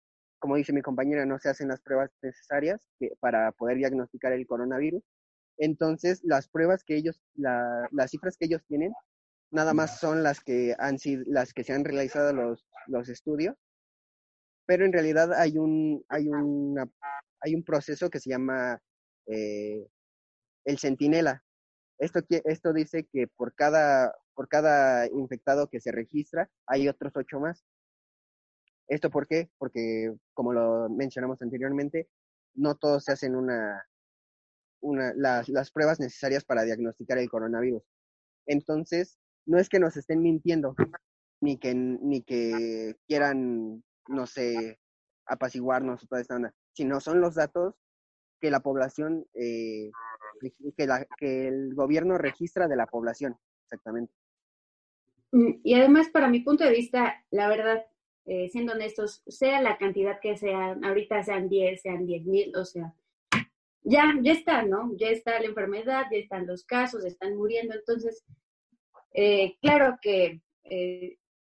como 0.44 0.58
dice 0.58 0.74
mi 0.74 0.82
compañera, 0.82 1.26
no 1.26 1.40
se 1.40 1.48
hacen 1.48 1.70
las 1.70 1.80
pruebas 1.80 2.12
necesarias 2.22 2.86
para 3.22 3.54
poder 3.54 3.78
diagnosticar 3.78 4.34
el 4.34 4.46
coronavirus. 4.46 5.02
Entonces, 5.58 6.20
las 6.26 6.50
pruebas 6.50 6.84
que 6.84 6.98
ellos, 6.98 7.22
las 7.36 8.12
cifras 8.12 8.36
que 8.36 8.48
ellos 8.48 8.62
tienen, 8.68 8.92
nada 9.52 9.74
más 9.74 10.02
son 10.02 10.22
las 10.22 10.42
que 10.42 10.76
han 10.80 11.00
sido, 11.00 11.24
las 11.28 11.54
que 11.54 11.64
se 11.64 11.72
han 11.72 11.86
realizado 11.86 12.34
los, 12.34 12.68
los 12.88 13.08
estudios 13.08 13.56
pero 14.66 14.86
en 14.86 14.92
realidad 14.94 15.34
hay 15.34 15.58
un, 15.58 16.04
hay 16.10 16.28
una, 16.28 16.90
hay 17.40 17.56
un 17.56 17.64
proceso 17.64 18.10
que 18.10 18.20
se 18.20 18.30
llama 18.30 18.82
eh, 19.28 19.88
el 20.66 20.78
centinela. 20.78 21.42
Esto, 22.00 22.20
esto 22.30 22.74
dice 22.74 23.08
que 23.10 23.28
por 23.28 23.54
cada, 23.56 24.14
por 24.34 24.50
cada 24.50 25.08
infectado 25.08 25.70
que 25.70 25.80
se 25.80 25.94
registra 25.94 26.50
hay 26.68 26.90
otros 26.90 27.14
ocho 27.16 27.40
más. 27.40 27.64
¿Esto 28.88 29.10
por 29.10 29.28
qué? 29.28 29.50
Porque, 29.58 30.14
como 30.34 30.54
lo 30.54 30.90
mencionamos 30.90 31.42
anteriormente, 31.42 32.10
no 32.54 32.76
todos 32.76 33.06
se 33.06 33.14
hacen 33.14 33.36
una, 33.36 33.86
una, 34.82 35.14
las, 35.16 35.50
las 35.50 35.72
pruebas 35.72 36.00
necesarias 36.00 36.44
para 36.46 36.64
diagnosticar 36.64 37.18
el 37.18 37.30
coronavirus. 37.30 37.84
Entonces, 38.46 39.18
no 39.46 39.58
es 39.58 39.70
que 39.70 39.80
nos 39.80 39.98
estén 39.98 40.22
mintiendo, 40.22 40.76
ni 41.42 41.58
que, 41.58 41.74
ni 41.74 42.24
que 42.24 42.96
quieran 43.08 43.84
no 44.08 44.26
sé, 44.28 44.80
apaciguarnos 45.26 46.04
o 46.04 46.08
toda 46.08 46.22
esta 46.22 46.36
onda, 46.36 46.54
sino 46.74 47.00
son 47.00 47.22
los 47.22 47.36
datos 47.36 47.76
que 48.40 48.52
la 48.52 48.60
población, 48.60 49.26
eh, 49.34 49.92
que, 50.76 50.88
la, 50.88 51.06
que 51.18 51.48
el 51.48 51.74
gobierno 51.76 52.18
registra 52.18 52.68
de 52.68 52.76
la 52.76 52.88
población, 52.88 53.38
exactamente. 53.66 54.14
Mm, 55.32 55.62
y 55.64 55.74
además, 55.76 56.10
para 56.10 56.28
mi 56.28 56.42
punto 56.42 56.64
de 56.64 56.72
vista, 56.72 57.26
la 57.32 57.48
verdad, 57.48 57.86
eh, 58.26 58.50
siendo 58.50 58.74
honestos, 58.74 59.22
sea 59.28 59.62
la 59.62 59.78
cantidad 59.78 60.20
que 60.20 60.38
sean, 60.38 60.84
ahorita 60.84 61.24
sean 61.24 61.50
10, 61.50 61.82
sean 61.82 62.06
10 62.06 62.26
mil, 62.26 62.56
o 62.56 62.66
sea, 62.66 62.94
ya, 63.84 64.14
ya 64.22 64.32
está, 64.32 64.64
¿no? 64.64 64.96
Ya 64.96 65.10
está 65.10 65.40
la 65.40 65.48
enfermedad, 65.48 66.06
ya 66.12 66.18
están 66.18 66.48
los 66.48 66.64
casos, 66.64 67.04
están 67.04 67.36
muriendo. 67.36 67.74
Entonces, 67.74 68.24
eh, 69.14 69.58
claro 69.62 69.98
que 70.02 70.42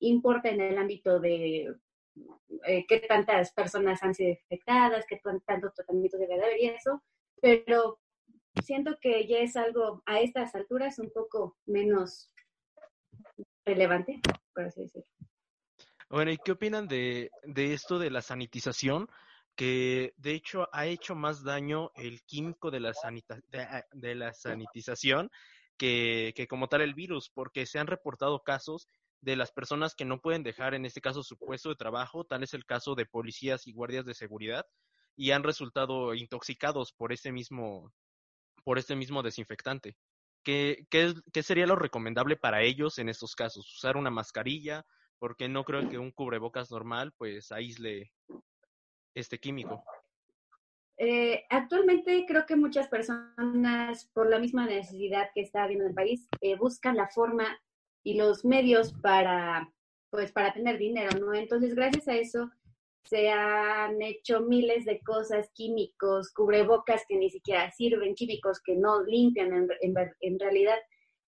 importa 0.00 0.50
en 0.50 0.60
el 0.60 0.78
ámbito 0.78 1.20
de 1.20 1.74
eh, 2.66 2.86
qué 2.86 3.00
tantas 3.00 3.52
personas 3.52 4.02
han 4.02 4.14
sido 4.14 4.30
infectadas, 4.30 5.06
qué 5.08 5.20
tanto 5.46 5.72
tratamiento 5.72 6.18
debe 6.18 6.34
haber 6.34 6.60
y 6.60 6.66
eso, 6.66 7.02
pero 7.40 7.98
siento 8.62 8.98
que 9.00 9.26
ya 9.26 9.38
es 9.38 9.56
algo 9.56 10.02
a 10.06 10.20
estas 10.20 10.54
alturas 10.54 10.98
un 10.98 11.10
poco 11.10 11.56
menos 11.66 12.30
relevante, 13.64 14.20
por 14.54 14.64
así 14.64 14.82
decirlo. 14.82 15.08
Bueno, 16.14 16.30
¿y 16.30 16.38
qué 16.38 16.52
opinan 16.52 16.86
de, 16.86 17.28
de 17.42 17.74
esto 17.74 17.98
de 17.98 18.08
la 18.08 18.22
sanitización? 18.22 19.08
que 19.56 20.14
de 20.16 20.32
hecho 20.32 20.68
ha 20.72 20.86
hecho 20.86 21.16
más 21.16 21.42
daño 21.42 21.90
el 21.96 22.22
químico 22.22 22.70
de 22.70 22.78
la, 22.78 22.94
sanita 22.94 23.40
de, 23.92 24.14
la 24.14 24.32
sanitización 24.32 25.28
que, 25.76 26.32
que, 26.36 26.46
como 26.46 26.68
tal 26.68 26.82
el 26.82 26.94
virus, 26.94 27.30
porque 27.30 27.66
se 27.66 27.80
han 27.80 27.88
reportado 27.88 28.44
casos 28.44 28.88
de 29.22 29.34
las 29.34 29.50
personas 29.50 29.96
que 29.96 30.04
no 30.04 30.20
pueden 30.20 30.44
dejar, 30.44 30.74
en 30.74 30.84
este 30.86 31.00
caso, 31.00 31.24
su 31.24 31.36
puesto 31.36 31.70
de 31.70 31.76
trabajo, 31.76 32.24
tal 32.24 32.44
es 32.44 32.54
el 32.54 32.64
caso 32.64 32.94
de 32.94 33.06
policías 33.06 33.66
y 33.66 33.72
guardias 33.72 34.04
de 34.04 34.14
seguridad, 34.14 34.66
y 35.16 35.32
han 35.32 35.42
resultado 35.42 36.14
intoxicados 36.14 36.92
por 36.92 37.12
ese 37.12 37.32
mismo, 37.32 37.92
por 38.62 38.78
este 38.78 38.94
mismo 38.94 39.22
desinfectante. 39.22 39.96
¿Qué, 40.44 40.86
qué, 40.90 41.12
qué 41.32 41.42
sería 41.42 41.66
lo 41.66 41.74
recomendable 41.74 42.36
para 42.36 42.62
ellos 42.62 42.98
en 42.98 43.08
estos 43.08 43.34
casos? 43.34 43.68
¿Usar 43.72 43.96
una 43.96 44.10
mascarilla? 44.10 44.84
Porque 45.18 45.48
no 45.48 45.64
creo 45.64 45.88
que 45.88 45.98
un 45.98 46.10
cubrebocas 46.10 46.70
normal 46.70 47.12
pues 47.16 47.52
aísle 47.52 48.12
este 49.14 49.38
químico. 49.38 49.82
Eh, 50.96 51.44
actualmente 51.50 52.24
creo 52.26 52.46
que 52.46 52.56
muchas 52.56 52.88
personas, 52.88 54.06
por 54.12 54.28
la 54.28 54.38
misma 54.38 54.66
necesidad 54.66 55.30
que 55.34 55.40
está 55.40 55.64
habiendo 55.64 55.84
en 55.84 55.90
el 55.90 55.94
país, 55.94 56.28
eh, 56.40 56.56
buscan 56.56 56.96
la 56.96 57.08
forma 57.08 57.58
y 58.04 58.14
los 58.14 58.44
medios 58.44 58.92
para, 59.00 59.72
pues, 60.10 60.30
para 60.30 60.52
tener 60.52 60.78
dinero, 60.78 61.18
¿no? 61.18 61.34
Entonces, 61.34 61.74
gracias 61.74 62.06
a 62.06 62.14
eso 62.14 62.50
se 63.04 63.30
han 63.30 64.00
hecho 64.00 64.40
miles 64.40 64.84
de 64.84 65.00
cosas, 65.00 65.50
químicos, 65.52 66.32
cubrebocas 66.32 67.04
que 67.06 67.16
ni 67.16 67.30
siquiera 67.30 67.70
sirven, 67.70 68.14
químicos 68.14 68.60
que 68.62 68.76
no 68.76 69.02
limpian 69.04 69.52
en, 69.52 69.68
en, 70.20 70.38
realidad. 70.38 70.78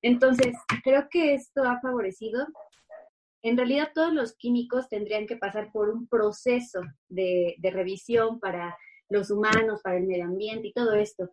Entonces, 0.02 0.56
creo 0.82 1.06
que 1.10 1.34
esto 1.34 1.62
ha 1.64 1.80
favorecido. 1.80 2.46
En 3.42 3.56
realidad, 3.56 3.90
todos 3.94 4.12
los 4.12 4.36
químicos 4.36 4.88
tendrían 4.88 5.26
que 5.26 5.36
pasar 5.36 5.70
por 5.72 5.88
un 5.88 6.08
proceso 6.08 6.80
de, 7.08 7.56
revisión 7.62 8.40
para 8.40 8.76
los 9.08 9.30
humanos, 9.30 9.80
para 9.82 9.98
el 9.98 10.06
medio 10.06 10.24
ambiente 10.24 10.68
y 10.68 10.72
todo 10.72 10.94
esto. 10.94 11.30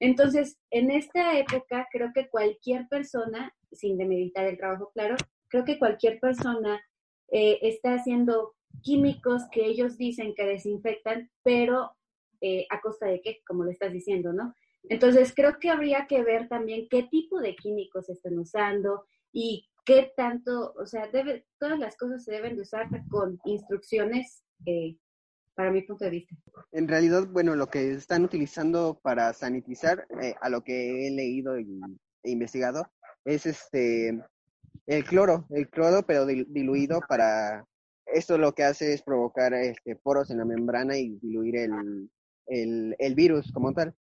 Entonces, 0.00 0.58
en 0.70 0.90
esta 0.90 1.38
época, 1.38 1.86
creo 1.92 2.10
que 2.12 2.28
cualquier 2.28 2.88
persona, 2.88 3.54
sin 3.70 3.96
demeritar 3.96 4.46
el 4.46 4.56
trabajo, 4.56 4.90
claro, 4.92 5.16
creo 5.48 5.64
que 5.64 5.78
cualquier 5.78 6.18
persona 6.18 6.82
eh, 7.30 7.58
está 7.62 7.94
haciendo 7.94 8.54
químicos 8.82 9.42
que 9.52 9.64
ellos 9.66 9.96
dicen 9.96 10.34
que 10.34 10.44
desinfectan, 10.44 11.30
pero 11.44 11.92
eh, 12.40 12.66
a 12.70 12.80
costa 12.80 13.06
de 13.06 13.20
qué, 13.20 13.40
como 13.46 13.62
lo 13.62 13.70
estás 13.70 13.92
diciendo, 13.92 14.32
¿no? 14.32 14.54
Entonces, 14.88 15.32
creo 15.34 15.58
que 15.60 15.70
habría 15.70 16.06
que 16.08 16.22
ver 16.24 16.48
también 16.48 16.88
qué 16.90 17.04
tipo 17.04 17.40
de 17.40 17.54
químicos 17.54 18.08
están 18.08 18.38
usando 18.38 19.04
y 19.32 19.68
qué 19.84 20.12
tanto, 20.16 20.72
o 20.74 20.86
sea, 20.86 21.08
debe, 21.08 21.46
todas 21.58 21.78
las 21.78 21.96
cosas 21.96 22.24
se 22.24 22.32
deben 22.32 22.56
de 22.56 22.62
usar 22.62 22.88
con 23.08 23.38
instrucciones 23.44 24.42
eh, 24.66 24.96
para 25.54 25.70
mi 25.70 25.82
punto 25.82 26.04
de 26.04 26.10
vista. 26.10 26.34
En 26.72 26.88
realidad, 26.88 27.26
bueno, 27.28 27.54
lo 27.56 27.68
que 27.68 27.92
están 27.92 28.24
utilizando 28.24 29.00
para 29.02 29.32
sanitizar, 29.32 30.06
eh, 30.22 30.34
a 30.40 30.48
lo 30.48 30.62
que 30.62 31.06
he 31.06 31.10
leído 31.10 31.58
y, 31.58 31.80
e 32.22 32.30
investigado, 32.30 32.90
es 33.24 33.46
este 33.46 34.22
el 34.86 35.04
cloro, 35.04 35.46
el 35.50 35.68
cloro 35.68 36.02
pero 36.04 36.26
diluido 36.26 37.00
para 37.08 37.64
esto 38.06 38.36
lo 38.36 38.52
que 38.52 38.64
hace 38.64 38.92
es 38.92 39.02
provocar 39.02 39.54
este, 39.54 39.96
poros 39.96 40.30
en 40.30 40.38
la 40.38 40.44
membrana 40.44 40.96
y 40.96 41.18
diluir 41.20 41.56
el, 41.56 42.10
el, 42.46 42.96
el 42.98 43.14
virus 43.14 43.50
como 43.52 43.72
tal. 43.72 43.94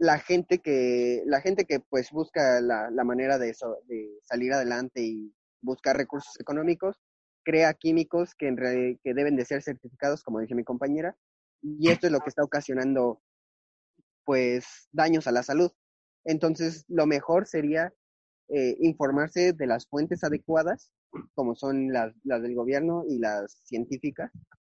La 0.00 0.18
gente 0.18 0.60
que, 0.60 1.22
la 1.26 1.42
gente 1.42 1.66
que 1.66 1.78
pues 1.78 2.10
busca 2.10 2.62
la, 2.62 2.90
la 2.90 3.04
manera 3.04 3.36
de, 3.36 3.54
de 3.86 4.18
salir 4.24 4.52
adelante 4.54 5.02
y 5.02 5.34
buscar 5.60 5.94
recursos 5.94 6.40
económicos, 6.40 6.96
crea 7.44 7.74
químicos 7.74 8.34
que, 8.34 8.48
en 8.48 8.56
que 8.56 9.14
deben 9.14 9.36
de 9.36 9.44
ser 9.44 9.62
certificados, 9.62 10.22
como 10.24 10.40
dice 10.40 10.54
mi 10.54 10.64
compañera, 10.64 11.16
y 11.62 11.90
esto 11.90 12.06
es 12.06 12.12
lo 12.12 12.20
que 12.20 12.30
está 12.30 12.42
ocasionando 12.42 13.20
pues 14.24 14.88
daños 14.90 15.26
a 15.26 15.32
la 15.32 15.42
salud. 15.42 15.70
Entonces, 16.24 16.84
lo 16.88 17.06
mejor 17.06 17.46
sería 17.46 17.92
eh, 18.48 18.76
informarse 18.80 19.52
de 19.52 19.66
las 19.66 19.86
fuentes 19.86 20.24
adecuadas, 20.24 20.92
como 21.34 21.54
son 21.54 21.92
las, 21.92 22.14
las, 22.24 22.40
del 22.40 22.54
gobierno 22.54 23.04
y 23.06 23.18
las 23.18 23.52
científicas, 23.64 24.30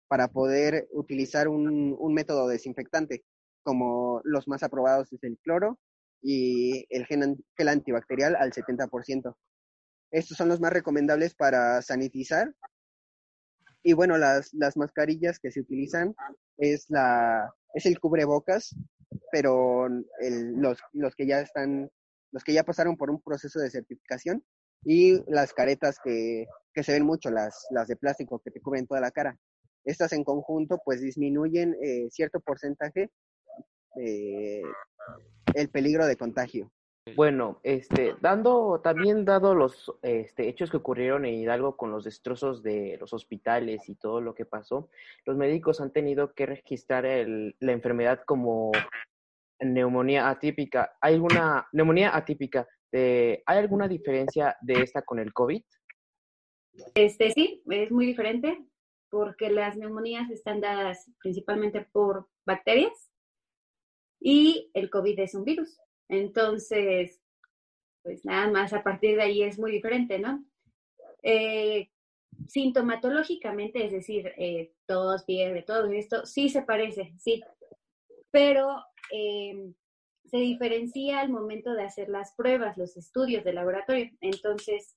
para 0.06 0.28
poder 0.28 0.86
utilizar 0.92 1.48
un, 1.48 1.96
un 1.98 2.14
método 2.14 2.46
desinfectante, 2.46 3.24
como 3.66 4.20
los 4.22 4.46
más 4.46 4.62
aprobados 4.62 5.12
es 5.12 5.24
el 5.24 5.38
cloro 5.38 5.80
y 6.22 6.86
el 6.88 7.04
gel, 7.04 7.68
antibacterial 7.68 8.36
al 8.36 8.52
70%. 8.52 9.36
Estos 10.12 10.36
son 10.36 10.48
los 10.48 10.60
más 10.60 10.72
recomendables 10.72 11.34
para 11.34 11.82
sanitizar. 11.82 12.54
Y 13.82 13.92
bueno, 13.92 14.18
las, 14.18 14.54
las 14.54 14.76
mascarillas 14.76 15.40
que 15.40 15.50
se 15.50 15.60
utilizan 15.60 16.14
es, 16.58 16.86
la, 16.90 17.52
es 17.74 17.86
el 17.86 17.98
cubrebocas, 17.98 18.76
pero 19.32 19.86
el, 20.20 20.52
los, 20.60 20.78
los 20.92 21.16
que 21.16 21.26
ya 21.26 21.40
están 21.40 21.90
los 22.30 22.44
que 22.44 22.52
ya 22.52 22.64
pasaron 22.64 22.96
por 22.96 23.10
un 23.10 23.20
proceso 23.20 23.58
de 23.58 23.70
certificación 23.70 24.44
y 24.84 25.18
las 25.28 25.54
caretas 25.54 25.98
que, 26.02 26.46
que 26.72 26.82
se 26.84 26.92
ven 26.92 27.04
mucho, 27.04 27.30
las, 27.30 27.66
las 27.70 27.88
de 27.88 27.96
plástico 27.96 28.40
que 28.44 28.50
te 28.50 28.60
cubren 28.60 28.86
toda 28.86 29.00
la 29.00 29.10
cara. 29.10 29.38
Estas 29.84 30.12
en 30.12 30.22
conjunto 30.22 30.78
pues 30.84 31.00
disminuyen 31.00 31.74
eh, 31.82 32.08
cierto 32.10 32.40
porcentaje 32.40 33.10
eh, 33.96 34.62
el 35.54 35.68
peligro 35.70 36.06
de 36.06 36.16
contagio. 36.16 36.70
Bueno, 37.14 37.60
este, 37.62 38.16
dando, 38.20 38.80
también 38.82 39.24
dado 39.24 39.54
los 39.54 39.94
este, 40.02 40.48
hechos 40.48 40.70
que 40.70 40.78
ocurrieron 40.78 41.24
en 41.24 41.34
Hidalgo 41.34 41.76
con 41.76 41.92
los 41.92 42.02
destrozos 42.02 42.64
de 42.64 42.96
los 42.98 43.12
hospitales 43.12 43.88
y 43.88 43.94
todo 43.94 44.20
lo 44.20 44.34
que 44.34 44.44
pasó, 44.44 44.90
los 45.24 45.36
médicos 45.36 45.80
han 45.80 45.92
tenido 45.92 46.34
que 46.34 46.46
registrar 46.46 47.06
el, 47.06 47.54
la 47.60 47.72
enfermedad 47.72 48.22
como 48.26 48.72
neumonía 49.60 50.28
atípica. 50.28 50.96
¿Hay 51.00 51.14
alguna 51.14 51.68
neumonía 51.72 52.16
atípica? 52.16 52.66
De, 52.90 53.42
¿Hay 53.46 53.58
alguna 53.58 53.86
diferencia 53.86 54.56
de 54.60 54.74
esta 54.82 55.02
con 55.02 55.20
el 55.20 55.32
COVID? 55.32 55.62
Este 56.94 57.30
sí, 57.30 57.62
es 57.70 57.90
muy 57.92 58.06
diferente 58.06 58.58
porque 59.10 59.48
las 59.48 59.76
neumonías 59.76 60.28
están 60.30 60.60
dadas 60.60 61.08
principalmente 61.20 61.86
por 61.92 62.28
bacterias 62.44 63.10
y 64.26 64.72
el 64.74 64.90
COVID 64.90 65.20
es 65.20 65.36
un 65.36 65.44
virus. 65.44 65.78
Entonces, 66.08 67.22
pues 68.02 68.24
nada 68.24 68.50
más 68.50 68.72
a 68.72 68.82
partir 68.82 69.14
de 69.14 69.22
ahí 69.22 69.44
es 69.44 69.56
muy 69.56 69.70
diferente, 69.70 70.18
¿no? 70.18 70.44
Eh, 71.22 71.90
sintomatológicamente, 72.48 73.86
es 73.86 73.92
decir, 73.92 74.32
eh, 74.36 74.72
tos, 74.84 75.24
fiebre, 75.26 75.62
todo 75.62 75.86
esto, 75.92 76.26
sí 76.26 76.48
se 76.48 76.62
parece, 76.62 77.12
sí, 77.18 77.40
pero 78.32 78.76
eh, 79.12 79.72
se 80.24 80.38
diferencia 80.38 81.20
al 81.20 81.28
momento 81.28 81.74
de 81.74 81.84
hacer 81.84 82.08
las 82.08 82.34
pruebas, 82.34 82.76
los 82.76 82.96
estudios 82.96 83.44
de 83.44 83.52
laboratorio. 83.52 84.10
Entonces, 84.20 84.96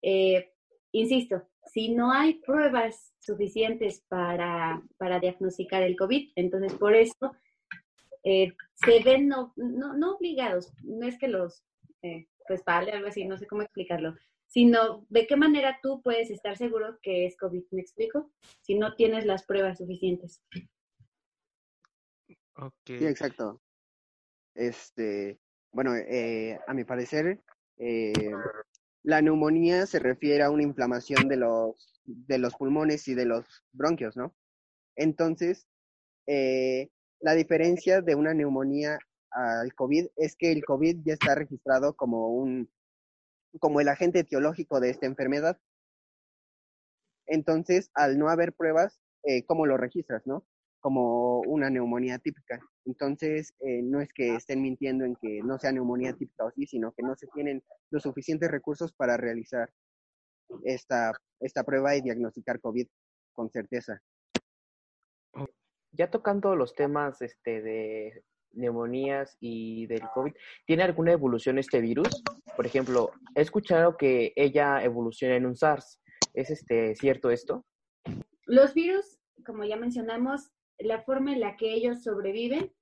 eh, 0.00 0.52
insisto, 0.92 1.42
si 1.72 1.92
no 1.92 2.12
hay 2.12 2.34
pruebas 2.34 3.16
suficientes 3.18 4.04
para, 4.08 4.80
para 4.96 5.18
diagnosticar 5.18 5.82
el 5.82 5.96
COVID, 5.96 6.30
entonces 6.36 6.74
por 6.74 6.94
eso 6.94 7.32
eh, 8.24 8.52
se 8.74 9.02
ven 9.02 9.28
no, 9.28 9.52
no, 9.56 9.96
no, 9.96 10.16
obligados, 10.16 10.72
no 10.82 11.06
es 11.06 11.18
que 11.18 11.28
los 11.28 11.64
eh, 12.02 12.26
respalde, 12.48 12.92
algo 12.92 13.08
así, 13.08 13.24
no 13.24 13.38
sé 13.38 13.46
cómo 13.46 13.62
explicarlo, 13.62 14.14
sino 14.46 15.06
de 15.08 15.26
qué 15.26 15.36
manera 15.36 15.78
tú 15.82 16.02
puedes 16.02 16.30
estar 16.30 16.56
seguro 16.56 16.98
que 17.02 17.26
es 17.26 17.36
COVID, 17.36 17.64
¿me 17.70 17.80
explico? 17.80 18.30
Si 18.62 18.74
no 18.74 18.94
tienes 18.94 19.24
las 19.24 19.44
pruebas 19.46 19.78
suficientes. 19.78 20.42
Okay. 22.56 22.98
Sí, 22.98 23.06
exacto. 23.06 23.60
Este, 24.54 25.38
bueno, 25.72 25.94
eh, 25.94 26.58
a 26.66 26.74
mi 26.74 26.84
parecer, 26.84 27.40
eh, 27.78 28.12
la 29.02 29.22
neumonía 29.22 29.86
se 29.86 29.98
refiere 29.98 30.42
a 30.42 30.50
una 30.50 30.64
inflamación 30.64 31.28
de 31.28 31.36
los, 31.36 32.00
de 32.04 32.38
los 32.38 32.54
pulmones 32.54 33.06
y 33.08 33.14
de 33.14 33.24
los 33.24 33.46
bronquios, 33.72 34.16
¿no? 34.16 34.34
Entonces, 34.96 35.66
eh, 36.26 36.90
la 37.20 37.34
diferencia 37.34 38.00
de 38.00 38.14
una 38.14 38.34
neumonía 38.34 38.98
al 39.30 39.74
COVID 39.74 40.08
es 40.16 40.36
que 40.36 40.52
el 40.52 40.64
COVID 40.64 40.98
ya 41.04 41.14
está 41.14 41.34
registrado 41.34 41.94
como 41.94 42.28
un 42.28 42.70
como 43.58 43.80
el 43.80 43.88
agente 43.88 44.20
etiológico 44.20 44.78
de 44.80 44.90
esta 44.90 45.06
enfermedad. 45.06 45.58
Entonces, 47.26 47.90
al 47.94 48.18
no 48.18 48.28
haber 48.28 48.52
pruebas, 48.52 49.00
eh, 49.24 49.44
¿cómo 49.44 49.66
lo 49.66 49.76
registras, 49.76 50.24
no? 50.26 50.44
como 50.80 51.40
una 51.40 51.70
neumonía 51.70 52.18
típica. 52.18 52.58
Entonces, 52.84 53.54
eh, 53.60 53.82
no 53.82 54.00
es 54.00 54.12
que 54.12 54.34
estén 54.34 54.62
mintiendo 54.62 55.04
en 55.04 55.14
que 55.16 55.40
no 55.44 55.58
sea 55.58 55.72
neumonía 55.72 56.14
típica 56.14 56.46
o 56.46 56.50
sí, 56.50 56.66
sino 56.66 56.92
que 56.92 57.02
no 57.02 57.14
se 57.16 57.26
tienen 57.28 57.62
los 57.90 58.02
suficientes 58.02 58.50
recursos 58.50 58.92
para 58.92 59.16
realizar 59.16 59.70
esta, 60.64 61.12
esta 61.40 61.64
prueba 61.64 61.94
y 61.94 62.00
diagnosticar 62.00 62.60
COVID 62.60 62.86
con 63.32 63.50
certeza. 63.50 64.00
Ya 65.92 66.10
tocando 66.10 66.56
los 66.56 66.74
temas 66.74 67.20
este, 67.22 67.62
de 67.62 68.24
neumonías 68.52 69.36
y 69.40 69.86
del 69.86 70.02
COVID, 70.14 70.32
¿tiene 70.66 70.82
alguna 70.82 71.12
evolución 71.12 71.58
este 71.58 71.80
virus? 71.80 72.22
Por 72.56 72.66
ejemplo, 72.66 73.10
he 73.34 73.42
escuchado 73.42 73.96
que 73.96 74.32
ella 74.36 74.82
evoluciona 74.82 75.36
en 75.36 75.46
un 75.46 75.56
SARS. 75.56 76.00
¿Es 76.34 76.50
este, 76.50 76.94
cierto 76.94 77.30
esto? 77.30 77.64
Los 78.46 78.74
virus, 78.74 79.18
como 79.44 79.64
ya 79.64 79.76
mencionamos, 79.76 80.50
la 80.78 81.02
forma 81.02 81.32
en 81.32 81.40
la 81.40 81.56
que 81.56 81.72
ellos 81.72 82.02
sobreviven 82.02 82.72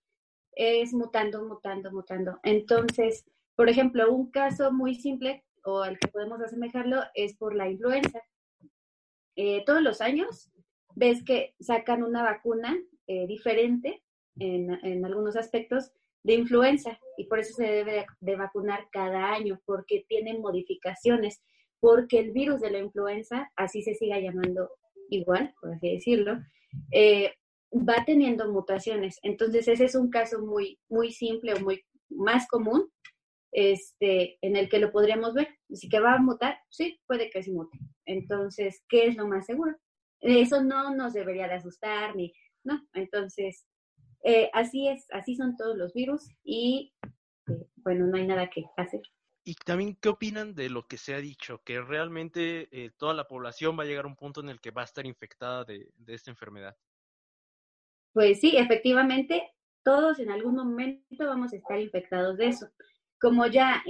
es 0.52 0.92
mutando, 0.92 1.46
mutando, 1.46 1.90
mutando. 1.92 2.38
Entonces, 2.42 3.24
por 3.54 3.68
ejemplo, 3.68 4.12
un 4.12 4.30
caso 4.30 4.72
muy 4.72 4.94
simple 4.94 5.44
o 5.64 5.82
al 5.82 5.98
que 5.98 6.08
podemos 6.08 6.40
asemejarlo 6.40 7.02
es 7.14 7.36
por 7.36 7.54
la 7.54 7.68
influenza. 7.68 8.20
Eh, 9.36 9.64
todos 9.64 9.82
los 9.82 10.00
años 10.00 10.50
ves 10.94 11.24
que 11.24 11.54
sacan 11.60 12.02
una 12.02 12.22
vacuna 12.22 12.76
eh, 13.08 13.26
diferente 13.26 14.02
en, 14.38 14.70
en, 14.84 15.04
algunos 15.04 15.36
aspectos 15.36 15.90
de 16.22 16.34
influenza 16.34 16.98
y 17.16 17.24
por 17.24 17.40
eso 17.40 17.54
se 17.54 17.64
debe 17.64 18.06
de 18.20 18.36
vacunar 18.36 18.88
cada 18.92 19.32
año 19.32 19.60
porque 19.64 20.04
tienen 20.08 20.40
modificaciones, 20.40 21.42
porque 21.80 22.18
el 22.20 22.32
virus 22.32 22.60
de 22.60 22.70
la 22.70 22.78
influenza, 22.78 23.50
así 23.56 23.82
se 23.82 23.94
siga 23.94 24.20
llamando 24.20 24.70
igual, 25.10 25.54
por 25.60 25.72
así 25.72 25.90
decirlo, 25.90 26.38
eh, 26.92 27.32
va 27.72 28.04
teniendo 28.04 28.50
mutaciones. 28.50 29.18
Entonces, 29.22 29.68
ese 29.68 29.84
es 29.84 29.94
un 29.94 30.10
caso 30.10 30.40
muy, 30.40 30.78
muy 30.88 31.12
simple 31.12 31.54
o 31.54 31.60
muy 31.60 31.84
más 32.10 32.46
común 32.48 32.90
este, 33.52 34.38
en 34.42 34.56
el 34.56 34.68
que 34.68 34.78
lo 34.78 34.92
podríamos 34.92 35.34
ver. 35.34 35.48
Si 35.70 35.88
que 35.88 36.00
va 36.00 36.14
a 36.14 36.18
mutar, 36.18 36.58
sí, 36.70 37.00
puede 37.06 37.30
que 37.30 37.42
se 37.42 37.52
mute. 37.52 37.78
Entonces, 38.06 38.82
¿qué 38.88 39.06
es 39.06 39.16
lo 39.16 39.26
más 39.26 39.46
seguro? 39.46 39.76
Eso 40.20 40.62
no 40.62 40.94
nos 40.94 41.12
debería 41.12 41.46
de 41.46 41.54
asustar, 41.54 42.16
ni, 42.16 42.32
no. 42.64 42.86
Entonces, 42.94 43.66
eh, 44.24 44.50
así 44.52 44.88
es, 44.88 45.06
así 45.10 45.36
son 45.36 45.56
todos 45.56 45.76
los 45.76 45.92
virus 45.92 46.28
y, 46.42 46.94
eh, 47.02 47.66
bueno, 47.76 48.06
no 48.06 48.16
hay 48.16 48.26
nada 48.26 48.50
que 48.50 48.64
hacer. 48.76 49.02
Y 49.44 49.54
también, 49.54 49.96
¿qué 50.00 50.10
opinan 50.10 50.54
de 50.54 50.68
lo 50.68 50.86
que 50.86 50.98
se 50.98 51.14
ha 51.14 51.20
dicho? 51.20 51.62
Que 51.64 51.80
realmente 51.80 52.68
eh, 52.70 52.90
toda 52.98 53.14
la 53.14 53.26
población 53.26 53.78
va 53.78 53.84
a 53.84 53.86
llegar 53.86 54.04
a 54.04 54.08
un 54.08 54.16
punto 54.16 54.40
en 54.40 54.50
el 54.50 54.60
que 54.60 54.70
va 54.70 54.82
a 54.82 54.84
estar 54.84 55.06
infectada 55.06 55.64
de, 55.64 55.90
de 55.96 56.14
esta 56.14 56.30
enfermedad. 56.30 56.76
Pues 58.12 58.40
sí, 58.40 58.56
efectivamente, 58.56 59.50
todos 59.82 60.18
en 60.18 60.30
algún 60.30 60.54
momento 60.54 61.26
vamos 61.26 61.52
a 61.52 61.56
estar 61.56 61.80
infectados 61.80 62.36
de 62.36 62.48
eso. 62.48 62.68
Como 63.18 63.46
ya 63.46 63.82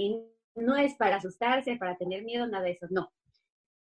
no 0.55 0.77
es 0.77 0.95
para 0.95 1.17
asustarse, 1.17 1.75
para 1.75 1.97
tener 1.97 2.23
miedo, 2.23 2.47
nada 2.47 2.63
de 2.63 2.71
eso, 2.71 2.87
no. 2.89 3.11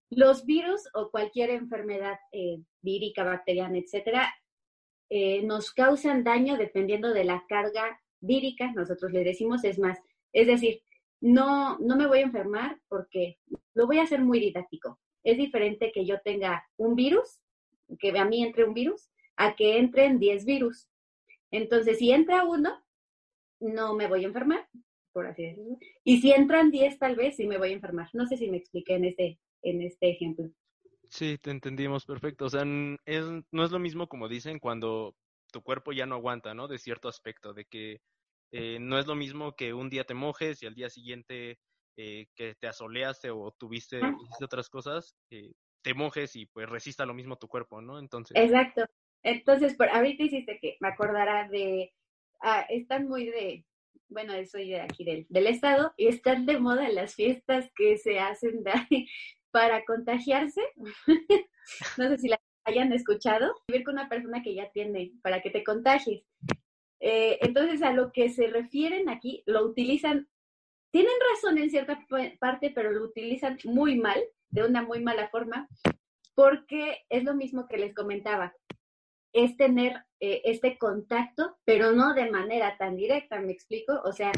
Los 0.08 0.46
virus 0.46 0.88
o 0.94 1.10
cualquier 1.10 1.50
enfermedad 1.50 2.18
eh, 2.32 2.58
vírica, 2.80 3.24
bacteriana, 3.24 3.76
etcétera, 3.78 4.32
eh, 5.08 5.42
nos 5.42 5.72
causan 5.72 6.24
daño 6.24 6.56
dependiendo 6.56 7.12
de 7.12 7.24
la 7.24 7.44
carga 7.48 8.00
vírica, 8.20 8.72
nosotros 8.72 9.12
le 9.12 9.24
decimos, 9.24 9.64
es 9.64 9.78
más, 9.78 9.98
es 10.32 10.46
decir, 10.46 10.82
no, 11.20 11.78
no 11.78 11.96
me 11.96 12.06
voy 12.06 12.18
a 12.18 12.22
enfermar 12.22 12.78
porque 12.88 13.38
lo 13.74 13.86
voy 13.86 13.98
a 13.98 14.02
hacer 14.02 14.20
muy 14.20 14.40
didáctico. 14.40 14.98
Es 15.22 15.36
diferente 15.36 15.90
que 15.92 16.04
yo 16.04 16.20
tenga 16.20 16.64
un 16.76 16.94
virus, 16.94 17.40
que 17.98 18.16
a 18.18 18.24
mí 18.24 18.42
entre 18.42 18.64
un 18.64 18.74
virus, 18.74 19.10
a 19.36 19.54
que 19.54 19.78
entren 19.78 20.18
10 20.18 20.44
virus. 20.44 20.88
Entonces, 21.50 21.98
si 21.98 22.12
entra 22.12 22.44
uno, 22.44 22.82
no 23.60 23.94
me 23.94 24.08
voy 24.08 24.24
a 24.24 24.28
enfermar, 24.28 24.68
por 25.12 25.26
así 25.26 25.42
decirlo. 25.42 25.78
Y 26.04 26.20
si 26.20 26.32
entran 26.32 26.70
10, 26.70 26.98
tal 26.98 27.16
vez 27.16 27.36
sí 27.36 27.46
me 27.46 27.58
voy 27.58 27.70
a 27.70 27.74
enfermar. 27.74 28.08
No 28.12 28.26
sé 28.26 28.36
si 28.36 28.50
me 28.50 28.56
expliqué 28.56 28.94
en 28.94 29.04
este, 29.06 29.38
en 29.62 29.82
este 29.82 30.10
ejemplo. 30.10 30.50
Sí, 31.08 31.38
te 31.38 31.50
entendimos 31.50 32.04
perfecto. 32.04 32.46
O 32.46 32.50
sea, 32.50 32.62
es, 33.04 33.24
no 33.50 33.64
es 33.64 33.70
lo 33.70 33.78
mismo 33.78 34.08
como 34.08 34.28
dicen 34.28 34.58
cuando 34.58 35.14
tu 35.52 35.62
cuerpo 35.62 35.92
ya 35.92 36.06
no 36.06 36.16
aguanta, 36.16 36.54
¿no? 36.54 36.68
De 36.68 36.78
cierto 36.78 37.08
aspecto, 37.08 37.52
de 37.54 37.64
que 37.64 38.00
eh, 38.52 38.78
no 38.80 38.98
es 38.98 39.06
lo 39.06 39.14
mismo 39.14 39.54
que 39.54 39.74
un 39.74 39.90
día 39.90 40.04
te 40.04 40.14
mojes 40.14 40.62
y 40.62 40.66
al 40.66 40.74
día 40.74 40.88
siguiente 40.88 41.58
eh, 41.96 42.26
que 42.34 42.54
te 42.54 42.68
asoleaste 42.68 43.30
o 43.30 43.52
tuviste 43.52 44.00
otras 44.42 44.68
cosas, 44.68 45.16
eh, 45.30 45.52
te 45.82 45.94
mojes 45.94 46.36
y 46.36 46.46
pues 46.46 46.68
resista 46.68 47.06
lo 47.06 47.14
mismo 47.14 47.36
tu 47.36 47.48
cuerpo, 47.48 47.80
¿no? 47.80 47.98
Entonces. 47.98 48.36
Exacto. 48.36 48.84
Entonces, 49.22 49.74
por, 49.74 49.88
ahorita 49.88 50.24
hiciste 50.24 50.58
que 50.60 50.76
me 50.80 50.88
acordara 50.88 51.48
de, 51.48 51.92
ah, 52.40 52.66
están 52.68 53.08
muy 53.08 53.26
de, 53.26 53.64
bueno, 54.08 54.32
soy 54.46 54.70
de 54.70 54.80
aquí 54.82 55.04
del, 55.04 55.26
del 55.28 55.46
estado, 55.46 55.94
y 55.96 56.08
están 56.08 56.46
de 56.46 56.60
moda 56.60 56.88
las 56.90 57.14
fiestas 57.14 57.70
que 57.74 57.98
se 57.98 58.18
hacen 58.20 58.62
para 59.56 59.86
contagiarse. 59.86 60.60
no 61.96 62.08
sé 62.10 62.18
si 62.18 62.28
la 62.28 62.38
hayan 62.66 62.92
escuchado, 62.92 63.54
vivir 63.66 63.86
con 63.86 63.94
una 63.94 64.06
persona 64.06 64.42
que 64.42 64.54
ya 64.54 64.70
tiene 64.70 65.12
para 65.22 65.40
que 65.40 65.48
te 65.48 65.64
contagies. 65.64 66.24
Eh, 67.00 67.38
entonces, 67.40 67.80
a 67.80 67.90
lo 67.94 68.12
que 68.12 68.28
se 68.28 68.48
refieren 68.48 69.08
aquí, 69.08 69.42
lo 69.46 69.64
utilizan, 69.64 70.28
tienen 70.92 71.14
razón 71.32 71.56
en 71.56 71.70
cierta 71.70 71.98
parte, 72.38 72.70
pero 72.74 72.92
lo 72.92 73.02
utilizan 73.02 73.56
muy 73.64 73.96
mal, 73.96 74.22
de 74.50 74.66
una 74.66 74.82
muy 74.82 75.00
mala 75.02 75.30
forma, 75.30 75.66
porque 76.34 76.98
es 77.08 77.24
lo 77.24 77.34
mismo 77.34 77.66
que 77.66 77.78
les 77.78 77.94
comentaba, 77.94 78.54
es 79.32 79.56
tener 79.56 80.04
eh, 80.20 80.42
este 80.44 80.76
contacto, 80.76 81.56
pero 81.64 81.92
no 81.92 82.12
de 82.12 82.30
manera 82.30 82.76
tan 82.76 82.94
directa, 82.94 83.40
¿me 83.40 83.52
explico? 83.52 84.02
O 84.04 84.12
sea, 84.12 84.32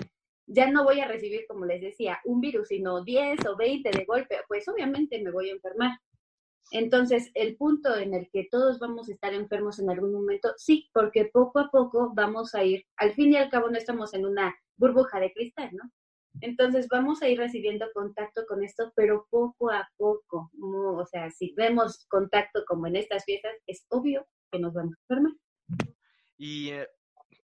ya 0.48 0.70
no 0.70 0.84
voy 0.84 1.00
a 1.00 1.08
recibir, 1.08 1.46
como 1.46 1.66
les 1.66 1.80
decía, 1.80 2.18
un 2.24 2.40
virus, 2.40 2.68
sino 2.68 3.04
10 3.04 3.46
o 3.46 3.56
20 3.56 3.90
de 3.90 4.04
golpe, 4.04 4.36
pues 4.48 4.66
obviamente 4.68 5.22
me 5.22 5.30
voy 5.30 5.50
a 5.50 5.52
enfermar. 5.52 5.98
Entonces, 6.70 7.30
el 7.34 7.56
punto 7.56 7.96
en 7.96 8.14
el 8.14 8.28
que 8.30 8.48
todos 8.50 8.78
vamos 8.78 9.08
a 9.08 9.12
estar 9.12 9.32
enfermos 9.32 9.78
en 9.78 9.90
algún 9.90 10.12
momento, 10.12 10.52
sí, 10.56 10.88
porque 10.92 11.26
poco 11.26 11.60
a 11.60 11.70
poco 11.70 12.12
vamos 12.14 12.54
a 12.54 12.64
ir, 12.64 12.84
al 12.96 13.14
fin 13.14 13.32
y 13.32 13.36
al 13.36 13.50
cabo 13.50 13.70
no 13.70 13.78
estamos 13.78 14.12
en 14.14 14.26
una 14.26 14.54
burbuja 14.76 15.20
de 15.20 15.32
cristal, 15.32 15.70
¿no? 15.72 15.90
Entonces 16.40 16.86
vamos 16.88 17.22
a 17.22 17.28
ir 17.28 17.38
recibiendo 17.38 17.86
contacto 17.92 18.44
con 18.46 18.62
esto, 18.62 18.92
pero 18.94 19.26
poco 19.30 19.70
a 19.70 19.88
poco. 19.96 20.50
o 20.60 21.06
sea, 21.06 21.30
si 21.30 21.52
vemos 21.56 22.06
contacto 22.08 22.64
como 22.66 22.86
en 22.86 22.96
estas 22.96 23.24
fiestas, 23.24 23.52
es 23.66 23.84
obvio 23.88 24.26
que 24.52 24.58
nos 24.58 24.72
vamos 24.72 24.94
a 24.94 25.00
enfermar. 25.02 25.32
¿Y 26.36 26.70
eh, 26.70 26.86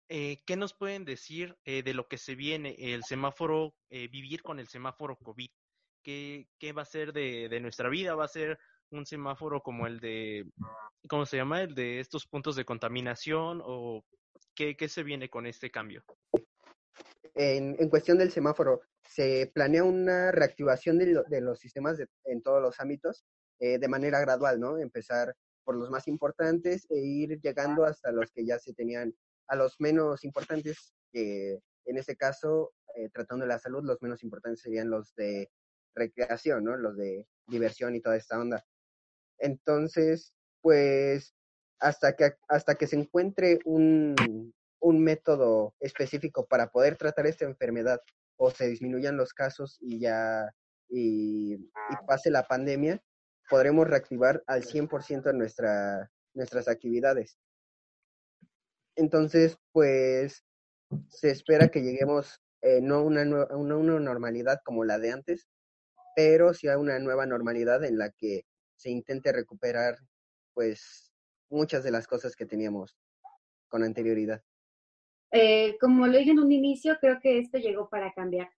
eh, 0.10 0.44
qué 0.46 0.56
nos 0.56 0.74
pueden 0.74 1.06
decir 1.06 1.58
eh, 1.66 1.84
de 1.84 1.94
lo 1.94 2.08
que 2.08 2.18
se 2.18 2.36
viene, 2.36 2.76
el 2.78 3.04
semáforo, 3.04 3.76
vivir 3.90 4.42
con 4.42 4.60
el 4.60 4.68
semáforo 4.68 5.18
COVID? 5.18 5.50
¿Qué, 6.04 6.48
qué 6.58 6.72
va 6.72 6.84
a 6.84 6.86
ser 6.86 7.12
de, 7.12 7.50
de 7.50 7.60
nuestra 7.60 7.90
vida? 7.90 8.16
¿Va 8.16 8.26
a 8.26 8.30
ser 8.30 8.58
un 8.92 9.06
semáforo 9.06 9.62
como 9.62 9.88
el 9.88 10.00
de, 10.00 10.46
¿cómo 11.10 11.26
se 11.26 11.38
llama? 11.38 11.62
El 11.62 11.76
de 11.76 12.00
estos 12.00 12.26
puntos 12.26 12.56
de 12.56 12.66
contaminación 12.66 13.62
o 13.64 14.06
qué, 14.56 14.78
qué 14.78 14.88
se 14.88 15.04
viene 15.04 15.30
con 15.30 15.46
este 15.46 15.70
cambio? 15.70 16.04
En, 17.36 17.76
en, 17.80 17.90
cuestión 17.90 18.18
del 18.18 18.32
semáforo, 18.32 18.82
se 19.04 19.52
planea 19.54 19.84
una 19.84 20.32
reactivación 20.32 20.98
de, 20.98 21.22
de 21.28 21.42
los 21.42 21.60
sistemas 21.60 22.00
en 22.26 22.42
todos 22.42 22.62
los 22.62 22.80
ámbitos 22.80 23.26
eh, 23.60 23.80
de 23.80 23.88
manera 23.88 24.20
gradual, 24.20 24.60
¿no? 24.60 24.78
Empezar 24.78 25.36
por 25.64 25.76
los 25.76 25.90
más 25.90 26.08
importantes 26.08 26.86
e 26.90 27.00
ir 27.00 27.40
llegando 27.42 27.86
hasta 27.86 28.12
los 28.12 28.32
que 28.32 28.46
ya 28.46 28.60
se 28.60 28.74
tenían, 28.74 29.14
a 29.48 29.56
los 29.56 29.76
menos 29.80 30.24
importantes, 30.24 30.94
que 31.12 31.60
en 31.86 31.98
este 31.98 32.16
caso, 32.16 32.74
eh, 32.96 33.10
tratando 33.14 33.46
de 33.46 33.50
la 33.50 33.60
salud, 33.60 33.84
los 33.84 34.02
menos 34.02 34.24
importantes 34.24 34.62
serían 34.62 34.90
los 34.90 35.14
de 35.16 35.50
recreación, 35.96 36.64
¿no? 36.64 36.76
Los 36.76 36.98
de 36.98 37.28
diversión 37.48 37.96
y 37.96 38.02
toda 38.02 38.18
esta 38.18 38.40
onda. 38.40 38.66
Entonces, 39.40 40.34
pues 40.62 41.34
hasta 41.80 42.16
que, 42.16 42.32
hasta 42.48 42.76
que 42.76 42.88
se 42.88 42.96
encuentre 42.96 43.60
un, 43.66 44.16
un 44.80 45.04
método 45.04 45.76
específico 45.80 46.46
para 46.48 46.70
poder 46.72 46.98
tratar 46.98 47.28
esta 47.28 47.46
enfermedad 47.46 48.00
o 48.38 48.52
se 48.52 48.68
disminuyan 48.68 49.18
los 49.18 49.34
casos 49.34 49.78
y 49.80 50.00
ya 50.00 50.50
y, 50.90 51.58
pase 52.08 52.30
la 52.32 52.48
pandemia, 52.48 53.02
podremos 53.50 53.88
reactivar 53.88 54.44
al 54.48 54.64
100% 54.64 55.34
nuestra, 55.34 56.10
nuestras 56.34 56.68
actividades. 56.68 57.38
Entonces, 58.98 59.58
pues 59.72 60.44
se 61.08 61.32
espera 61.32 61.70
que 61.70 61.82
lleguemos 61.82 62.42
eh, 62.62 62.82
no 62.82 62.96
a 62.96 63.02
una, 63.04 63.22
una, 63.22 63.78
una 63.78 64.00
normalidad 64.00 64.60
como 64.66 64.84
la 64.84 64.98
de 64.98 65.12
antes, 65.12 65.48
pero 66.16 66.54
sí 66.54 66.68
a 66.68 66.78
una 66.78 67.00
nueva 67.00 67.26
normalidad 67.26 67.84
en 67.86 67.98
la 67.98 68.10
que 68.10 68.44
se 68.76 68.90
intente 68.90 69.32
recuperar 69.32 69.98
pues 70.54 71.14
muchas 71.50 71.84
de 71.84 71.92
las 71.92 72.08
cosas 72.08 72.36
que 72.36 72.46
teníamos 72.46 72.98
con 73.70 73.84
anterioridad. 73.84 74.42
Eh, 75.32 75.78
como 75.80 76.08
lo 76.08 76.18
dije 76.18 76.32
en 76.32 76.40
un 76.40 76.52
inicio, 76.52 76.98
creo 77.00 77.20
que 77.22 77.38
esto 77.40 77.58
llegó 77.60 77.90
para 77.90 78.14
cambiar 78.14 78.50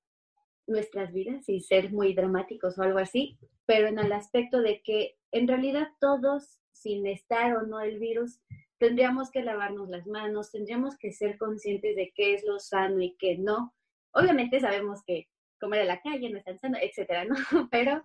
nuestras 0.67 1.11
vidas 1.11 1.49
y 1.49 1.61
ser 1.61 1.91
muy 1.91 2.13
dramáticos 2.13 2.77
o 2.77 2.83
algo 2.83 2.99
así, 2.99 3.37
pero 3.65 3.87
en 3.87 3.99
el 3.99 4.13
aspecto 4.13 4.61
de 4.61 4.81
que 4.81 5.17
en 5.31 5.47
realidad 5.47 5.89
todos, 5.99 6.59
sin 6.71 7.05
estar 7.07 7.57
o 7.57 7.63
no 7.63 7.81
el 7.81 7.99
virus, 7.99 8.39
tendríamos 8.79 9.29
que 9.29 9.43
lavarnos 9.43 9.89
las 9.89 10.07
manos, 10.07 10.51
tendríamos 10.51 10.97
que 10.97 11.11
ser 11.11 11.37
conscientes 11.37 11.95
de 11.95 12.11
qué 12.15 12.33
es 12.33 12.43
lo 12.45 12.59
sano 12.59 13.01
y 13.01 13.15
qué 13.17 13.37
no. 13.37 13.75
Obviamente 14.13 14.59
sabemos 14.59 15.03
que 15.05 15.27
comer 15.59 15.81
en 15.81 15.87
la 15.87 16.01
calle 16.01 16.29
no 16.29 16.37
es 16.37 16.45
tan 16.45 16.57
sano, 16.57 16.77
etcétera, 16.81 17.25
¿no? 17.25 17.35
Pero, 17.71 18.01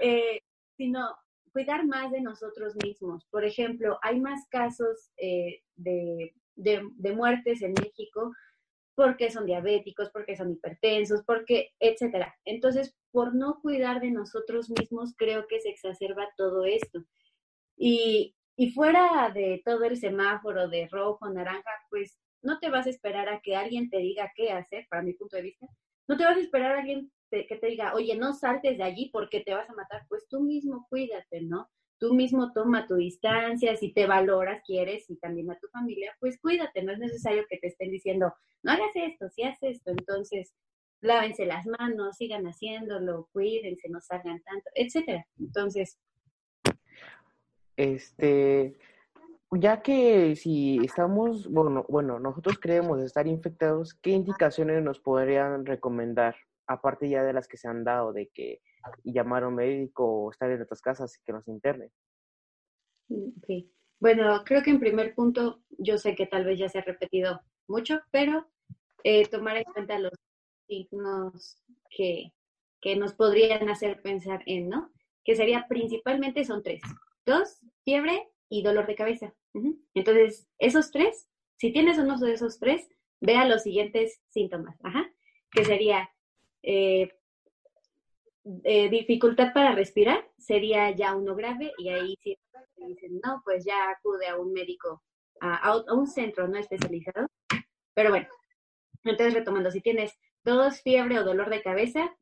eh, 0.00 0.42
sino 0.76 1.16
cuidar 1.52 1.86
más 1.86 2.12
de 2.12 2.20
nosotros 2.20 2.74
mismos. 2.84 3.26
Por 3.30 3.44
ejemplo, 3.44 3.98
hay 4.02 4.20
más 4.20 4.46
casos 4.48 5.10
eh, 5.16 5.62
de, 5.76 6.34
de, 6.54 7.12
muertes 7.12 7.62
en 7.62 7.72
México 7.72 8.32
porque 8.94 9.30
son 9.30 9.46
diabéticos, 9.46 10.10
porque 10.10 10.36
son 10.36 10.52
hipertensos, 10.52 11.22
porque, 11.24 11.70
etcétera. 11.80 12.36
Entonces, 12.44 12.94
por 13.10 13.34
no 13.34 13.58
cuidar 13.62 14.00
de 14.00 14.10
nosotros 14.10 14.68
mismos, 14.68 15.14
creo 15.16 15.46
que 15.48 15.60
se 15.60 15.70
exacerba 15.70 16.28
todo 16.36 16.66
esto. 16.66 17.02
Y, 17.78 18.34
y 18.56 18.70
fuera 18.70 19.30
de 19.34 19.62
todo 19.64 19.84
el 19.84 19.96
semáforo 19.96 20.68
de 20.68 20.88
rojo, 20.88 21.28
naranja, 21.30 21.70
pues 21.88 22.18
no 22.42 22.58
te 22.58 22.70
vas 22.70 22.86
a 22.86 22.90
esperar 22.90 23.28
a 23.28 23.40
que 23.40 23.56
alguien 23.56 23.90
te 23.90 23.98
diga 23.98 24.32
qué 24.34 24.52
hacer, 24.52 24.86
para 24.88 25.02
mi 25.02 25.12
punto 25.14 25.36
de 25.36 25.42
vista. 25.42 25.66
No 26.08 26.16
te 26.16 26.24
vas 26.24 26.36
a 26.36 26.40
esperar 26.40 26.72
a 26.72 26.80
alguien 26.80 27.10
que 27.30 27.56
te 27.56 27.66
diga, 27.68 27.94
oye, 27.94 28.16
no 28.16 28.32
saltes 28.32 28.76
de 28.76 28.82
allí 28.82 29.10
porque 29.12 29.40
te 29.40 29.54
vas 29.54 29.68
a 29.70 29.74
matar, 29.74 30.04
pues 30.08 30.26
tú 30.28 30.40
mismo 30.40 30.86
cuídate, 30.88 31.42
¿no? 31.42 31.70
Tú 31.98 32.14
mismo 32.14 32.52
toma 32.52 32.86
tu 32.86 32.96
distancia, 32.96 33.76
si 33.76 33.92
te 33.92 34.06
valoras, 34.06 34.62
quieres, 34.66 35.08
y 35.10 35.16
también 35.16 35.50
a 35.50 35.58
tu 35.58 35.68
familia, 35.68 36.16
pues 36.18 36.40
cuídate, 36.40 36.82
no 36.82 36.92
es 36.92 36.98
necesario 36.98 37.44
que 37.48 37.58
te 37.58 37.68
estén 37.68 37.90
diciendo, 37.90 38.32
no 38.62 38.72
hagas 38.72 38.90
esto, 38.94 39.28
si 39.28 39.42
haces 39.42 39.76
esto, 39.76 39.90
entonces 39.90 40.54
lávense 41.02 41.46
las 41.46 41.66
manos, 41.66 42.16
sigan 42.16 42.46
haciéndolo, 42.46 43.28
cuídense, 43.32 43.88
no 43.88 44.00
salgan 44.00 44.42
tanto, 44.42 44.70
etcétera. 44.74 45.26
Entonces, 45.38 45.98
este, 47.80 48.76
ya 49.52 49.82
que 49.82 50.36
si 50.36 50.78
estamos, 50.84 51.48
bueno, 51.48 51.84
bueno, 51.88 52.18
nosotros 52.18 52.58
creemos 52.60 53.00
estar 53.02 53.26
infectados, 53.26 53.94
¿qué 53.94 54.10
indicaciones 54.10 54.82
nos 54.82 55.00
podrían 55.00 55.66
recomendar? 55.66 56.36
aparte 56.70 57.08
ya 57.08 57.24
de 57.24 57.32
las 57.32 57.48
que 57.48 57.56
se 57.56 57.66
han 57.66 57.82
dado, 57.82 58.12
de 58.12 58.28
que 58.28 58.62
llamar 59.02 59.42
a 59.42 59.48
un 59.48 59.56
médico 59.56 60.04
o 60.06 60.30
estar 60.30 60.50
en 60.50 60.62
otras 60.62 60.80
casas 60.80 61.16
y 61.16 61.22
que 61.24 61.32
nos 61.32 61.48
internen. 61.48 61.90
Mm, 63.08 63.30
bueno, 63.98 64.42
creo 64.44 64.62
que 64.62 64.70
en 64.70 64.78
primer 64.78 65.14
punto, 65.14 65.62
yo 65.70 65.98
sé 65.98 66.14
que 66.14 66.26
tal 66.26 66.44
vez 66.44 66.58
ya 66.58 66.68
se 66.68 66.78
ha 66.78 66.82
repetido 66.82 67.40
mucho, 67.66 68.00
pero 68.12 68.46
eh, 69.02 69.26
tomar 69.26 69.56
en 69.56 69.64
cuenta 69.64 69.98
los 69.98 70.12
signos 70.68 71.60
que, 71.90 72.32
que 72.80 72.94
nos 72.94 73.14
podrían 73.14 73.68
hacer 73.68 74.00
pensar 74.00 74.42
en, 74.46 74.68
¿no? 74.68 74.92
Que 75.24 75.34
sería 75.34 75.66
principalmente 75.68 76.44
son 76.44 76.62
tres. 76.62 76.80
Dos, 77.26 77.60
fiebre 77.84 78.28
y 78.48 78.62
dolor 78.62 78.86
de 78.86 78.94
cabeza. 78.94 79.34
Entonces, 79.94 80.48
esos 80.58 80.90
tres, 80.90 81.28
si 81.56 81.72
tienes 81.72 81.98
uno 81.98 82.18
de 82.18 82.32
esos 82.32 82.58
tres, 82.58 82.88
vea 83.20 83.44
los 83.46 83.62
siguientes 83.62 84.20
síntomas, 84.30 84.78
Ajá. 84.82 85.10
que 85.50 85.64
sería 85.64 86.10
eh, 86.62 87.10
eh, 88.64 88.88
dificultad 88.88 89.52
para 89.52 89.74
respirar 89.74 90.26
sería 90.38 90.90
ya 90.90 91.14
uno 91.14 91.34
grave 91.34 91.72
y 91.78 91.90
ahí 91.90 92.16
si 92.22 92.38
dicen, 92.86 93.20
no, 93.22 93.42
pues 93.44 93.64
ya 93.64 93.90
acude 93.90 94.26
a 94.26 94.38
un 94.38 94.52
médico, 94.52 95.02
a, 95.40 95.76
un 95.92 96.06
centro 96.06 96.48
no 96.48 96.58
especializado. 96.58 97.26
Pero 97.94 98.10
bueno, 98.10 98.28
entonces 99.04 99.34
retomando, 99.34 99.70
si 99.70 99.80
tienes 99.80 100.18
tos, 100.42 100.80
fiebre 100.82 101.18
o 101.18 101.24
dolor 101.24 101.50
de 101.50 101.62
cabeza 101.62 102.16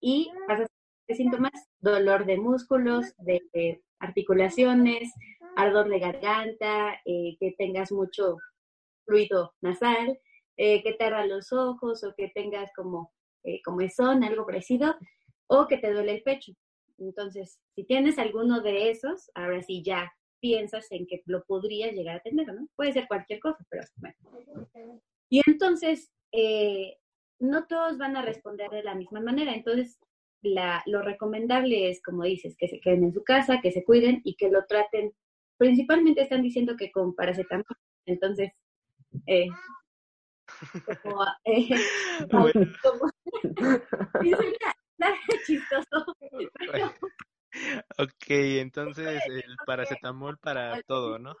y 0.00 0.30
pasas 0.46 0.68
síntomas, 1.08 1.52
dolor 1.80 2.24
de 2.24 2.38
músculos, 2.38 3.14
de, 3.18 3.82
articulaciones, 3.98 5.12
ardor 5.56 5.88
de 5.88 5.98
garganta, 5.98 7.00
eh, 7.04 7.36
que 7.38 7.54
tengas 7.58 7.90
mucho 7.92 8.36
fluido 9.06 9.52
nasal, 9.60 10.18
que 10.56 10.96
te 10.96 11.04
ardan 11.04 11.28
los 11.28 11.52
ojos 11.52 12.04
o 12.04 12.14
que 12.16 12.30
tengas 12.34 12.70
como 12.76 13.10
eh, 13.44 13.60
son 13.94 14.24
algo 14.24 14.46
parecido, 14.46 14.96
o 15.46 15.66
que 15.68 15.78
te 15.78 15.92
duele 15.92 16.16
el 16.16 16.22
pecho. 16.22 16.52
Entonces, 16.98 17.60
si 17.74 17.84
tienes 17.84 18.18
alguno 18.18 18.62
de 18.62 18.90
esos, 18.90 19.30
ahora 19.34 19.62
sí 19.62 19.82
ya 19.84 20.12
piensas 20.40 20.90
en 20.90 21.06
que 21.06 21.22
lo 21.26 21.44
podrías 21.44 21.92
llegar 21.92 22.16
a 22.16 22.22
tener, 22.22 22.46
¿no? 22.52 22.68
Puede 22.76 22.92
ser 22.92 23.06
cualquier 23.06 23.40
cosa, 23.40 23.64
pero 23.68 23.84
bueno. 23.96 25.00
Y 25.28 25.40
entonces, 25.46 26.10
eh, 26.32 26.96
no 27.40 27.66
todos 27.66 27.98
van 27.98 28.16
a 28.16 28.22
responder 28.22 28.70
de 28.70 28.82
la 28.82 28.94
misma 28.94 29.20
manera. 29.20 29.54
Entonces, 29.54 29.98
la, 30.44 30.82
lo 30.86 31.02
recomendable 31.02 31.90
es, 31.90 32.02
como 32.02 32.24
dices, 32.24 32.56
que 32.56 32.68
se 32.68 32.80
queden 32.80 33.04
en 33.04 33.12
su 33.12 33.24
casa, 33.24 33.60
que 33.60 33.72
se 33.72 33.84
cuiden 33.84 34.20
y 34.24 34.36
que 34.36 34.50
lo 34.50 34.64
traten. 34.66 35.12
Principalmente 35.56 36.22
están 36.22 36.42
diciendo 36.42 36.76
que 36.76 36.90
con 36.90 37.14
paracetamol. 37.14 37.64
Entonces, 38.06 38.52
eh, 39.26 39.48
Como, 41.02 41.24
eh, 41.44 41.68
como, 42.82 43.10
chistoso. 45.46 46.04
Ok, 47.98 48.28
entonces 48.28 49.22
el 49.28 49.56
paracetamol 49.66 50.38
para 50.38 50.82
todo, 50.82 51.18
¿no? 51.18 51.36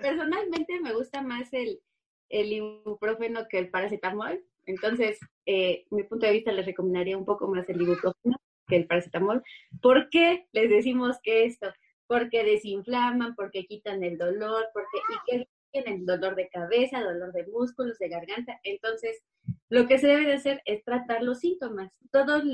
Personalmente 0.00 0.80
me 0.80 0.94
gusta 0.94 1.22
más 1.22 1.52
el, 1.52 1.80
el 2.28 2.52
ibuprofeno 2.52 3.46
que 3.48 3.58
el 3.58 3.70
paracetamol. 3.70 4.44
Entonces, 4.68 5.18
eh, 5.46 5.84
mi 5.90 6.04
punto 6.04 6.26
de 6.26 6.32
vista 6.32 6.52
les 6.52 6.66
recomendaría 6.66 7.16
un 7.16 7.24
poco 7.24 7.48
más 7.48 7.68
el 7.68 7.80
ibuprofeno 7.80 8.36
que 8.66 8.76
el 8.76 8.86
paracetamol. 8.86 9.42
¿Por 9.80 10.10
qué 10.10 10.46
les 10.52 10.68
decimos 10.68 11.16
que 11.22 11.46
esto? 11.46 11.72
Porque 12.06 12.44
desinflaman, 12.44 13.34
porque 13.34 13.64
quitan 13.64 14.04
el 14.04 14.18
dolor, 14.18 14.66
porque 14.74 14.98
y 15.08 15.38
que 15.38 15.48
tienen 15.70 16.06
dolor 16.06 16.34
de 16.34 16.48
cabeza, 16.48 17.02
dolor 17.02 17.32
de 17.32 17.46
músculos, 17.46 17.98
de 17.98 18.08
garganta. 18.08 18.60
Entonces, 18.62 19.22
lo 19.70 19.86
que 19.86 19.98
se 19.98 20.06
debe 20.06 20.26
de 20.26 20.34
hacer 20.34 20.62
es 20.64 20.84
tratar 20.84 21.22
los 21.22 21.40
síntomas. 21.40 21.90
Todas 22.10 22.44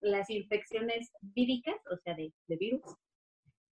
las 0.00 0.30
infecciones 0.30 1.12
víricas, 1.20 1.76
o 1.90 1.96
sea, 1.98 2.14
de, 2.14 2.32
virus, 2.48 2.82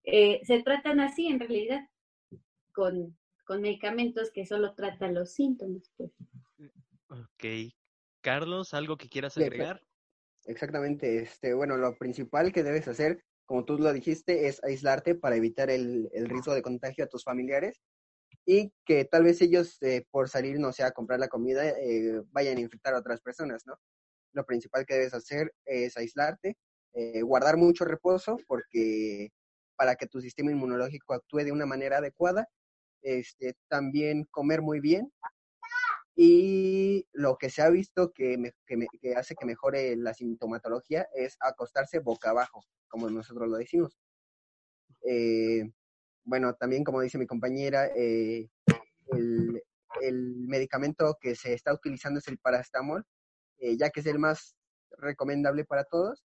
eh, 0.03 0.41
se 0.43 0.61
tratan 0.63 0.99
así 0.99 1.27
en 1.27 1.39
realidad, 1.39 1.87
con, 2.71 3.17
medicamentos 3.59 4.29
que 4.31 4.45
solo 4.45 4.75
tratan 4.75 5.15
los 5.15 5.31
síntomas. 5.31 5.91
Pues. 5.97 6.11
Ok. 7.09 7.73
Carlos, 8.29 8.75
¿algo 8.75 8.95
que 8.95 9.09
quieras 9.09 9.35
agregar? 9.39 9.81
Exactamente. 10.45 11.17
Este, 11.17 11.55
bueno, 11.55 11.77
lo 11.77 11.97
principal 11.97 12.53
que 12.53 12.61
debes 12.61 12.87
hacer, 12.87 13.23
como 13.47 13.65
tú 13.65 13.79
lo 13.79 13.91
dijiste, 13.91 14.47
es 14.47 14.63
aislarte 14.63 15.15
para 15.15 15.35
evitar 15.35 15.71
el, 15.71 16.07
el 16.13 16.29
riesgo 16.29 16.53
de 16.53 16.61
contagio 16.61 17.03
a 17.03 17.07
tus 17.07 17.23
familiares 17.23 17.81
y 18.45 18.71
que 18.85 19.05
tal 19.05 19.23
vez 19.23 19.41
ellos 19.41 19.81
eh, 19.81 20.05
por 20.11 20.29
salir, 20.29 20.59
no 20.59 20.71
sé, 20.71 20.83
a 20.83 20.91
comprar 20.91 21.19
la 21.19 21.27
comida, 21.27 21.67
eh, 21.69 22.21
vayan 22.29 22.57
a 22.57 22.61
infectar 22.61 22.93
a 22.93 22.99
otras 22.99 23.19
personas, 23.19 23.63
¿no? 23.65 23.79
Lo 24.33 24.45
principal 24.45 24.85
que 24.85 24.93
debes 24.93 25.15
hacer 25.15 25.51
es 25.65 25.97
aislarte, 25.97 26.55
eh, 26.93 27.23
guardar 27.23 27.57
mucho 27.57 27.83
reposo, 27.83 28.37
porque 28.45 29.29
para 29.75 29.95
que 29.95 30.05
tu 30.05 30.21
sistema 30.21 30.51
inmunológico 30.51 31.15
actúe 31.15 31.45
de 31.45 31.51
una 31.51 31.65
manera 31.65 31.97
adecuada, 31.97 32.47
este, 33.01 33.55
también 33.69 34.25
comer 34.29 34.61
muy 34.61 34.79
bien. 34.81 35.11
Y 36.21 37.07
lo 37.13 37.37
que 37.37 37.49
se 37.49 37.61
ha 37.61 37.69
visto 37.69 38.11
que, 38.11 38.51
que 39.01 39.15
hace 39.15 39.35
que 39.35 39.45
mejore 39.45 39.95
la 39.95 40.13
sintomatología 40.13 41.07
es 41.13 41.37
acostarse 41.39 41.99
boca 41.99 42.31
abajo, 42.31 42.61
como 42.89 43.09
nosotros 43.09 43.47
lo 43.47 43.55
decimos. 43.55 43.97
Eh, 45.07 45.71
bueno, 46.25 46.55
también 46.55 46.83
como 46.83 46.99
dice 46.99 47.17
mi 47.17 47.25
compañera, 47.25 47.87
eh, 47.95 48.49
el, 49.13 49.63
medicamento 50.45 51.17
que 51.21 51.35
se 51.35 51.53
está 51.53 51.73
utilizando 51.73 52.19
es 52.19 52.27
el 52.27 52.37
paracetamol, 52.37 53.05
eh, 53.59 53.77
ya 53.77 53.89
que 53.89 54.01
es 54.01 54.05
el 54.05 54.19
más 54.19 54.57
recomendable 54.97 55.63
para 55.63 55.85
todos, 55.85 56.25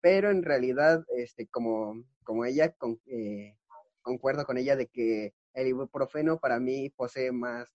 pero 0.00 0.32
en 0.32 0.42
realidad, 0.42 1.04
este, 1.16 1.46
como, 1.46 2.04
como 2.24 2.46
ella, 2.46 2.74
eh, 3.06 3.56
concuerdo 4.02 4.44
con 4.44 4.58
ella 4.58 4.74
de 4.74 4.88
que 4.88 5.34
el 5.54 5.68
ibuprofeno 5.68 6.40
para 6.40 6.58
mí 6.58 6.90
posee 6.90 7.30
más, 7.30 7.68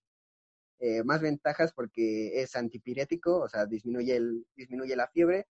más 1.04 1.22
ventajas 1.22 1.74
porque 1.74 2.42
es 2.42 2.56
antipirético, 2.56 3.40
o 3.40 3.50
sea, 3.50 3.66
disminuye, 3.66 4.16
el, 4.16 4.46
disminuye 4.56 4.96
la 4.96 5.08
fiebre, 5.08 5.48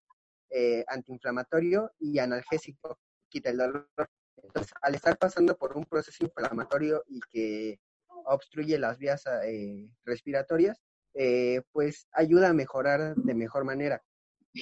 antiinflamatorio 0.88 1.92
y 2.00 2.20
analgésico, 2.20 3.00
quita 3.30 3.50
el 3.50 3.58
dolor 3.58 3.90
entonces, 4.44 4.74
al 4.82 4.96
estar 4.96 5.18
pasando 5.18 5.58
por 5.58 5.78
un 5.78 5.86
proceso 5.86 6.24
inflamatorio 6.26 7.04
y 7.08 7.20
que 7.32 7.80
obstruye 8.26 8.78
las 8.78 8.98
vías 8.98 9.24
eh, 9.46 9.90
respiratorias, 10.06 10.82
eh, 11.14 11.62
pues 11.72 12.08
ayuda 12.12 12.50
a 12.50 12.54
mejorar 12.54 13.16
de 13.16 13.34
mejor 13.34 13.66
manera. 13.66 14.04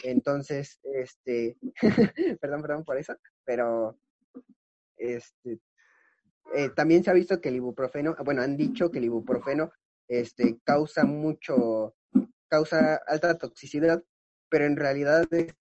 Entonces, 0.04 0.80
este, 0.84 1.58
perdón, 2.42 2.62
perdón 2.62 2.84
por 2.86 2.98
eso, 2.98 3.16
pero 3.44 3.98
este, 4.98 5.60
eh, 6.54 6.70
también 6.76 7.04
se 7.04 7.10
ha 7.10 7.14
visto 7.14 7.42
que 7.42 7.50
el 7.50 7.56
ibuprofeno, 7.56 8.16
bueno, 8.24 8.42
han 8.42 8.56
dicho 8.58 8.92
que 8.92 9.00
el 9.00 9.06
ibuprofeno 9.06 9.72
este, 10.12 10.60
causa 10.64 11.04
mucho, 11.06 11.96
causa 12.50 13.02
alta 13.08 13.38
toxicidad 13.38 14.04
pero 14.52 14.66
en 14.66 14.76
realidad 14.76 15.26
es, 15.32 15.56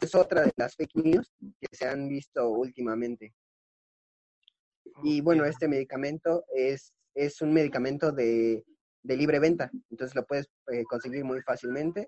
es 0.00 0.14
otra 0.14 0.42
de 0.42 0.52
las 0.56 0.76
fake 0.76 0.94
news 0.94 1.32
que 1.60 1.66
se 1.76 1.88
han 1.88 2.08
visto 2.08 2.48
últimamente. 2.48 3.34
Y 5.02 5.20
bueno, 5.20 5.44
este 5.44 5.66
medicamento 5.66 6.44
es, 6.54 6.94
es 7.12 7.42
un 7.42 7.52
medicamento 7.52 8.12
de, 8.12 8.64
de 9.02 9.16
libre 9.16 9.40
venta, 9.40 9.68
entonces 9.90 10.14
lo 10.14 10.24
puedes 10.24 10.48
eh, 10.68 10.84
conseguir 10.84 11.24
muy 11.24 11.42
fácilmente, 11.42 12.06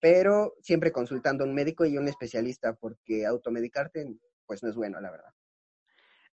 pero 0.00 0.52
siempre 0.60 0.92
consultando 0.92 1.44
a 1.44 1.46
un 1.46 1.54
médico 1.54 1.86
y 1.86 1.96
un 1.96 2.08
especialista, 2.08 2.74
porque 2.74 3.24
automedicarte 3.24 4.06
pues 4.44 4.62
no 4.62 4.68
es 4.68 4.76
bueno, 4.76 5.00
la 5.00 5.10
verdad. 5.10 5.30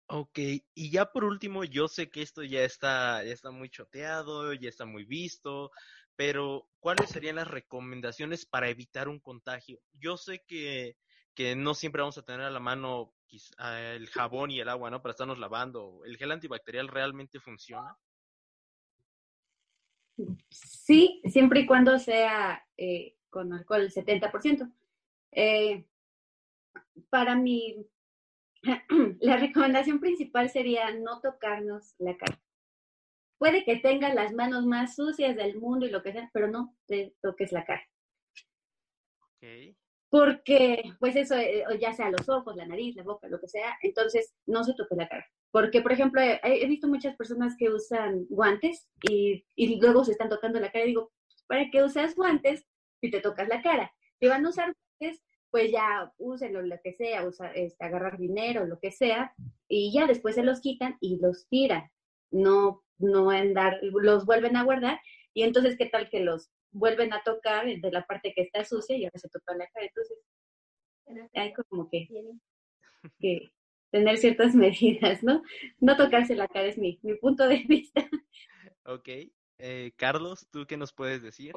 Ok, 0.07 0.37
y 0.75 0.91
ya 0.91 1.11
por 1.11 1.23
último, 1.23 1.63
yo 1.63 1.87
sé 1.87 2.11
que 2.11 2.21
esto 2.21 2.43
ya 2.43 2.63
está, 2.63 3.23
ya 3.23 3.33
está 3.33 3.49
muy 3.49 3.69
choteado, 3.69 4.53
ya 4.53 4.69
está 4.69 4.85
muy 4.85 5.03
visto, 5.03 5.71
pero 6.15 6.69
¿cuáles 6.79 7.09
serían 7.09 7.37
las 7.37 7.47
recomendaciones 7.47 8.45
para 8.45 8.69
evitar 8.69 9.07
un 9.07 9.19
contagio? 9.19 9.79
Yo 9.93 10.17
sé 10.17 10.43
que, 10.47 10.95
que 11.33 11.55
no 11.55 11.73
siempre 11.73 12.01
vamos 12.01 12.19
a 12.19 12.23
tener 12.23 12.41
a 12.41 12.51
la 12.51 12.59
mano 12.59 13.15
el 13.59 14.07
jabón 14.09 14.51
y 14.51 14.59
el 14.59 14.69
agua, 14.69 14.89
¿no? 14.89 15.01
Para 15.01 15.11
estarnos 15.11 15.39
lavando. 15.39 16.01
¿El 16.05 16.17
gel 16.17 16.31
antibacterial 16.31 16.87
realmente 16.87 17.39
funciona? 17.39 17.97
Sí, 20.49 21.21
siempre 21.25 21.61
y 21.61 21.65
cuando 21.65 21.99
sea 21.99 22.65
eh, 22.77 23.17
con 23.29 23.51
alcohol 23.53 23.81
el 23.81 23.91
70%. 23.91 24.71
Eh, 25.31 25.85
para 27.09 27.35
mí, 27.35 27.85
la 29.21 29.37
recomendación 29.37 29.99
principal 29.99 30.49
sería 30.49 30.91
no 30.91 31.21
tocarnos 31.21 31.95
la 31.99 32.17
cara. 32.17 32.39
Puede 33.37 33.63
que 33.65 33.77
tengas 33.77 34.13
las 34.15 34.33
manos 34.33 34.65
más 34.65 34.95
sucias 34.95 35.35
del 35.35 35.59
mundo 35.59 35.85
y 35.85 35.89
lo 35.89 36.01
que 36.01 36.13
sea, 36.13 36.29
pero 36.33 36.47
no 36.47 36.75
te 36.87 37.13
toques 37.21 37.51
la 37.51 37.65
cara. 37.65 37.83
Porque, 40.09 40.83
pues 40.99 41.15
eso, 41.15 41.35
eh, 41.35 41.63
ya 41.79 41.93
sea 41.93 42.09
los 42.09 42.27
ojos, 42.29 42.55
la 42.55 42.65
nariz, 42.65 42.95
la 42.95 43.03
boca, 43.03 43.27
lo 43.27 43.39
que 43.39 43.47
sea, 43.47 43.77
entonces 43.81 44.33
no 44.45 44.63
se 44.63 44.73
toque 44.73 44.95
la 44.95 45.07
cara. 45.07 45.25
Porque, 45.51 45.81
por 45.81 45.91
ejemplo, 45.91 46.21
he, 46.21 46.67
visto 46.67 46.87
muchas 46.87 47.15
personas 47.15 47.55
que 47.57 47.69
usan 47.69 48.25
guantes 48.29 48.87
y, 49.01 49.45
y, 49.55 49.79
luego 49.79 50.03
se 50.03 50.13
están 50.13 50.29
tocando 50.29 50.59
la 50.59 50.71
cara 50.71 50.85
y 50.85 50.89
digo, 50.89 51.11
¿para 51.47 51.69
qué 51.69 51.83
usas 51.83 52.15
guantes 52.15 52.65
si 53.01 53.11
te 53.11 53.21
tocas 53.21 53.47
la 53.47 53.61
cara? 53.61 53.93
Si 54.19 54.27
van 54.27 54.45
a 54.45 54.49
usar 54.49 54.73
guantes, 54.73 55.21
pues 55.55 55.71
ya 55.71 56.11
úsenlo, 56.17 56.61
lo 56.61 56.75
que 56.83 56.91
sea, 56.91 57.25
usa, 57.25 57.49
este, 57.53 57.85
agarrar 57.85 58.17
dinero, 58.17 58.65
lo 58.65 58.77
que 58.77 58.91
sea, 58.91 59.33
y 59.69 59.93
ya 59.93 60.05
después 60.05 60.35
se 60.35 60.43
los 60.43 60.59
quitan 60.59 60.97
y 60.99 61.17
los 61.21 61.47
tiran. 61.47 61.89
No 62.29 62.83
no 62.97 63.29
andar, 63.29 63.79
los 63.81 64.25
vuelven 64.25 64.57
a 64.57 64.65
guardar 64.65 64.99
y 65.33 65.43
entonces 65.43 65.77
qué 65.77 65.85
tal 65.85 66.09
que 66.09 66.19
los 66.19 66.51
vuelven 66.71 67.13
a 67.13 67.23
tocar 67.23 67.65
de 67.65 67.89
la 67.89 68.05
parte 68.05 68.33
que 68.35 68.41
está 68.41 68.65
sucia 68.65 68.97
y 68.97 69.05
ahora 69.05 69.17
se 69.17 69.29
toca 69.29 69.55
la 69.55 69.65
cara. 69.67 69.85
Entonces, 69.85 70.17
hay 71.33 71.53
como 71.53 71.89
que, 71.89 72.09
que 73.17 73.49
tener 73.91 74.17
ciertas 74.17 74.55
medidas, 74.55 75.23
¿no? 75.23 75.41
No 75.79 75.95
tocarse 75.95 76.35
la 76.35 76.49
cara 76.49 76.65
es 76.65 76.77
mi, 76.77 76.99
mi 77.01 77.15
punto 77.15 77.47
de 77.47 77.63
vista. 77.69 78.09
Ok. 78.83 79.07
Eh, 79.59 79.93
Carlos, 79.95 80.49
¿tú 80.51 80.65
qué 80.67 80.75
nos 80.75 80.91
puedes 80.91 81.21
decir? 81.21 81.53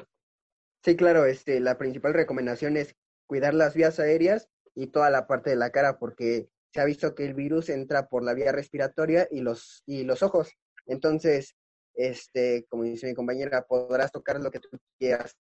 Sí, 0.85 0.95
claro, 0.95 1.25
este, 1.25 1.59
la 1.59 1.77
principal 1.77 2.13
recomendación 2.13 2.77
es 2.77 2.95
cuidar 3.29 3.53
las 3.53 3.75
vías 3.75 3.99
aéreas 3.99 4.49
y 4.73 4.87
toda 4.87 5.11
la 5.11 5.27
parte 5.27 5.51
de 5.51 5.55
la 5.55 5.69
cara 5.69 5.99
porque 5.99 6.49
se 6.73 6.81
ha 6.81 6.85
visto 6.85 7.13
que 7.13 7.25
el 7.25 7.35
virus 7.35 7.69
entra 7.69 8.09
por 8.09 8.23
la 8.23 8.33
vía 8.33 8.51
respiratoria 8.51 9.27
y 9.29 9.41
los, 9.41 9.83
y 9.85 10.03
los 10.03 10.23
ojos. 10.23 10.51
Entonces, 10.87 11.55
este, 11.93 12.65
como 12.69 12.83
dice 12.83 13.05
mi 13.05 13.13
compañera, 13.13 13.67
podrás 13.67 14.11
tocar 14.11 14.39
lo 14.39 14.49
que 14.49 14.59
tú 14.59 14.69
quieras, 14.97 15.37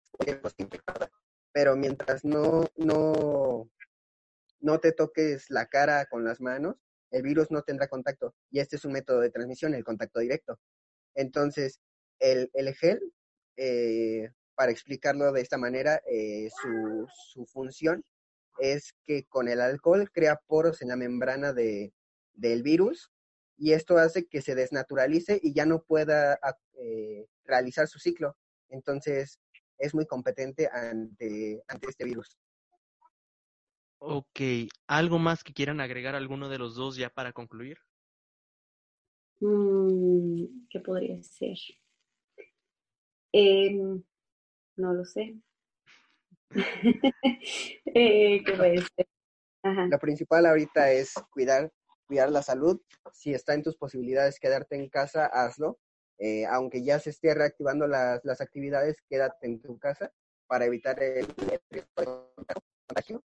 pero 1.53 1.77
mientras 1.77 2.25
no, 2.25 2.65
no, 2.75 3.69
no 4.59 4.79
te 4.79 4.91
toques 4.91 5.49
la 5.49 5.67
cara 5.67 6.05
con 6.07 6.25
las 6.25 6.41
manos, 6.41 6.75
el 7.11 7.23
virus 7.23 7.51
no 7.51 7.61
tendrá 7.61 7.87
contacto. 7.87 8.35
Y 8.51 8.59
este 8.59 8.75
es 8.75 8.83
un 8.83 8.91
método 8.91 9.21
de 9.21 9.29
transmisión, 9.29 9.73
el 9.73 9.85
contacto 9.85 10.19
directo. 10.19 10.59
Entonces, 11.15 11.79
el, 12.19 12.49
el 12.53 12.75
gel, 12.75 13.13
eh, 13.55 14.29
para 14.57 14.71
explicarlo 14.71 15.31
de 15.31 15.41
esta 15.41 15.57
manera, 15.59 16.01
eh, 16.11 16.49
su, 16.61 17.07
su, 17.31 17.45
función 17.45 18.03
es 18.57 18.95
que 19.03 19.23
con 19.25 19.47
el 19.47 19.61
alcohol 19.61 20.09
crea 20.11 20.41
poros 20.47 20.81
en 20.81 20.87
la 20.87 20.95
membrana 20.95 21.53
de, 21.53 21.93
del 22.33 22.63
virus 22.63 23.11
y 23.55 23.73
esto 23.73 23.97
hace 23.97 24.25
que 24.25 24.41
se 24.41 24.55
desnaturalice 24.55 25.39
y 25.43 25.53
ya 25.53 25.67
no 25.67 25.83
pueda 25.83 26.39
ah, 26.41 26.57
eh, 26.73 27.27
realizar 27.43 27.87
su 27.87 27.99
ciclo. 27.99 28.35
Entonces, 28.69 29.39
es 29.77 29.93
muy 29.93 30.07
competente 30.07 30.67
ante, 30.71 31.63
ante 31.67 31.87
este 31.89 32.05
virus. 32.05 32.35
Ok, 33.99 34.41
¿algo 34.87 35.19
más 35.19 35.43
que 35.43 35.53
quieran 35.53 35.81
agregar 35.81 36.15
alguno 36.15 36.49
de 36.49 36.57
los 36.57 36.73
dos 36.73 36.95
ya 36.95 37.11
para 37.11 37.31
concluir? 37.31 37.77
Mm, 39.39 40.67
¿Qué 40.67 40.79
podría 40.79 41.21
ser? 41.21 41.57
Em, 43.31 44.03
no 44.77 44.93
lo 44.93 45.05
sé. 45.05 45.35
eh. 47.85 48.43
Ajá. 49.63 49.87
Lo 49.87 49.99
principal 49.99 50.45
ahorita 50.45 50.91
es 50.91 51.13
cuidar, 51.31 51.71
cuidar 52.07 52.31
la 52.31 52.41
salud. 52.41 52.81
Si 53.13 53.33
está 53.33 53.53
en 53.53 53.63
tus 53.63 53.75
posibilidades 53.75 54.39
quedarte 54.39 54.75
en 54.75 54.89
casa, 54.89 55.25
hazlo. 55.25 55.77
Eh, 56.19 56.45
aunque 56.45 56.83
ya 56.83 56.99
se 56.99 57.11
esté 57.11 57.33
reactivando 57.35 57.87
las, 57.87 58.23
las 58.23 58.41
actividades, 58.41 58.97
quédate 59.09 59.45
en 59.45 59.61
tu 59.61 59.77
casa 59.77 60.11
para 60.47 60.65
evitar 60.65 61.01
el, 61.01 61.27
contagio. 61.93 63.23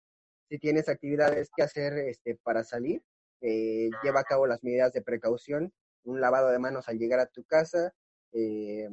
Si 0.50 0.60
tienes 0.60 0.90
actividades 0.90 1.50
que 1.56 1.64
hacer 1.64 1.94
este, 2.00 2.36
para 2.44 2.64
salir, 2.64 3.02
eh, 3.42 3.90
lleva 4.04 4.22
a 4.22 4.26
cabo 4.26 4.48
las 4.48 4.64
medidas 4.64 4.92
de 4.92 5.02
precaución, 5.02 5.72
un 6.04 6.20
lavado 6.20 6.50
de 6.50 6.60
manos 6.60 6.90
al 6.90 6.98
llegar 6.98 7.20
a 7.20 7.28
tu 7.28 7.44
casa, 7.46 7.94
eh, 8.34 8.90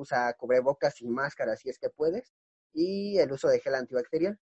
usa 0.00 0.32
cubrebocas 0.34 1.00
y 1.02 1.08
máscara 1.08 1.56
si 1.56 1.68
es 1.68 1.78
que 1.78 1.90
puedes, 1.90 2.32
y 2.72 3.18
el 3.18 3.30
uso 3.32 3.48
de 3.48 3.60
gel 3.60 3.74
antibacterial. 3.74 4.38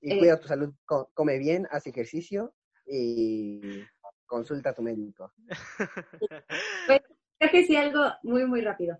Y 0.00 0.12
Eh. 0.12 0.18
cuida 0.18 0.38
tu 0.40 0.48
salud, 0.48 0.74
co- 0.84 1.10
come 1.14 1.38
bien, 1.38 1.66
haz 1.70 1.86
ejercicio 1.86 2.54
y 2.86 3.82
consulta 4.26 4.70
a 4.70 4.74
tu 4.74 4.82
médico. 4.82 5.32
Creo 6.86 7.50
que 7.50 7.64
sí, 7.66 7.76
algo 7.76 8.00
muy, 8.22 8.44
muy 8.46 8.60
rápido. 8.60 8.98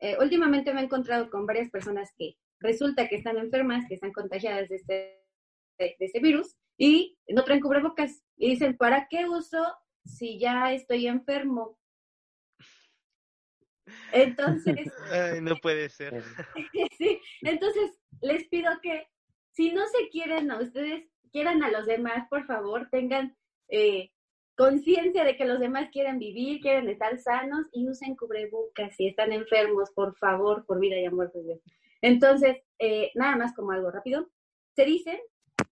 Eh, 0.00 0.16
últimamente 0.20 0.72
me 0.72 0.80
he 0.80 0.84
encontrado 0.84 1.30
con 1.30 1.46
varias 1.46 1.70
personas 1.70 2.10
que 2.16 2.36
resulta 2.60 3.08
que 3.08 3.16
están 3.16 3.36
enfermas, 3.38 3.84
que 3.88 3.94
están 3.94 4.12
contagiadas 4.12 4.68
de 4.68 4.76
este, 4.76 4.94
de, 5.78 5.96
de 5.98 6.04
este 6.06 6.20
virus 6.20 6.56
y 6.76 7.18
no 7.28 7.44
traen 7.44 7.60
cubrebocas. 7.60 8.22
Y 8.36 8.50
dicen, 8.50 8.76
¿para 8.76 9.06
qué 9.08 9.28
uso 9.28 9.62
si 10.04 10.38
ya 10.38 10.72
estoy 10.72 11.06
enfermo? 11.06 11.78
Entonces, 14.12 14.92
Ay, 15.10 15.40
no 15.40 15.56
puede 15.56 15.88
ser. 15.88 16.22
sí, 16.98 17.20
entonces 17.42 17.92
les 18.20 18.48
pido 18.48 18.70
que 18.82 19.06
si 19.50 19.72
no 19.72 19.86
se 19.86 20.08
quieren 20.08 20.50
a 20.50 20.60
ustedes, 20.60 21.04
quieran 21.30 21.62
a 21.62 21.70
los 21.70 21.86
demás, 21.86 22.26
por 22.28 22.46
favor, 22.46 22.88
tengan 22.90 23.36
eh, 23.68 24.10
conciencia 24.56 25.24
de 25.24 25.36
que 25.36 25.44
los 25.44 25.60
demás 25.60 25.88
quieren 25.90 26.18
vivir, 26.18 26.60
quieren 26.60 26.88
estar 26.88 27.18
sanos 27.18 27.66
y 27.72 27.88
usen 27.88 28.16
cubrebocas 28.16 28.94
si 28.96 29.08
están 29.08 29.32
enfermos, 29.32 29.90
por 29.92 30.16
favor, 30.16 30.64
por 30.66 30.78
vida 30.78 30.98
y 30.98 31.04
amor 31.04 31.32
de 31.32 31.42
Dios. 31.42 31.60
Entonces, 32.02 32.58
eh, 32.78 33.10
nada 33.14 33.36
más 33.36 33.54
como 33.54 33.72
algo 33.72 33.90
rápido, 33.90 34.28
se 34.74 34.84
dice 34.84 35.22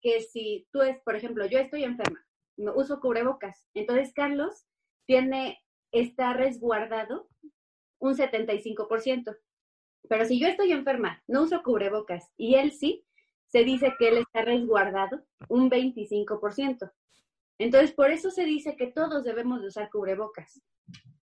que 0.01 0.21
si 0.21 0.67
tú 0.71 0.81
es, 0.81 0.99
por 1.01 1.15
ejemplo, 1.15 1.45
yo 1.45 1.59
estoy 1.59 1.83
enferma, 1.83 2.23
uso 2.75 2.99
cubrebocas, 2.99 3.67
entonces 3.73 4.13
Carlos 4.13 4.65
tiene, 5.05 5.59
está 5.91 6.33
resguardado 6.33 7.29
un 7.99 8.15
75%. 8.15 9.37
Pero 10.09 10.25
si 10.25 10.39
yo 10.39 10.47
estoy 10.47 10.71
enferma, 10.71 11.21
no 11.27 11.43
uso 11.43 11.61
cubrebocas 11.63 12.31
y 12.37 12.55
él 12.55 12.71
sí, 12.71 13.05
se 13.47 13.63
dice 13.63 13.93
que 13.97 14.09
él 14.09 14.17
está 14.17 14.41
resguardado 14.41 15.21
un 15.49 15.69
25%. 15.69 16.91
Entonces, 17.59 17.91
por 17.91 18.11
eso 18.11 18.29
se 18.29 18.45
dice 18.45 18.75
que 18.75 18.87
todos 18.87 19.23
debemos 19.23 19.61
de 19.61 19.67
usar 19.67 19.89
cubrebocas, 19.89 20.61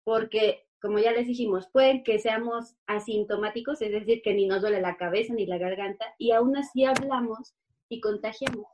porque, 0.04 0.67
como 0.82 1.00
ya 1.00 1.12
les 1.12 1.28
dijimos, 1.28 1.67
pueden 1.71 2.04
que 2.04 2.19
seamos 2.19 2.76
asintomáticos, 2.86 3.82
es 3.82 3.91
decir, 3.91 4.21
que 4.21 4.34
ni 4.34 4.45
nos 4.45 4.62
duele 4.62 4.82
la 4.82 4.97
cabeza 4.97 5.34
ni 5.34 5.47
la 5.47 5.58
garganta, 5.58 6.13
y 6.19 6.32
aún 6.32 6.56
así 6.58 6.86
hablamos 6.86 7.56
y 7.89 8.02
contagiamos. 8.02 8.67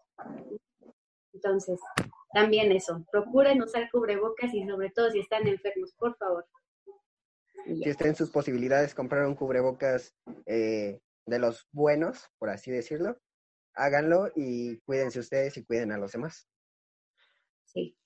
Entonces, 1.34 1.80
también 2.34 2.72
eso, 2.72 3.06
procuren 3.12 3.62
usar 3.62 3.90
cubrebocas 3.92 4.54
y 4.54 4.68
sobre 4.68 4.90
todo 4.90 5.10
si 5.12 5.20
están 5.20 5.48
enfermos, 5.48 5.94
por 5.94 6.18
favor. 6.18 6.46
Si 7.66 7.90
está 7.90 8.08
en 8.08 8.16
sus 8.16 8.30
posibilidades 8.30 8.94
comprar 8.94 9.26
un 9.26 9.36
cubrebocas 9.36 10.16
eh, 10.46 11.00
de 11.26 11.40
los 11.40 11.68
buenos, 11.72 12.30
por 12.38 12.50
así 12.50 12.72
decirlo, 12.72 13.18
háganlo 13.76 14.32
y 14.36 14.80
cuídense 14.80 15.20
ustedes 15.20 15.58
y 15.58 15.66
cuiden 15.66 15.92
a 15.92 15.98
los 15.98 16.12
demás. 16.12 16.48
Sí. 17.66 17.98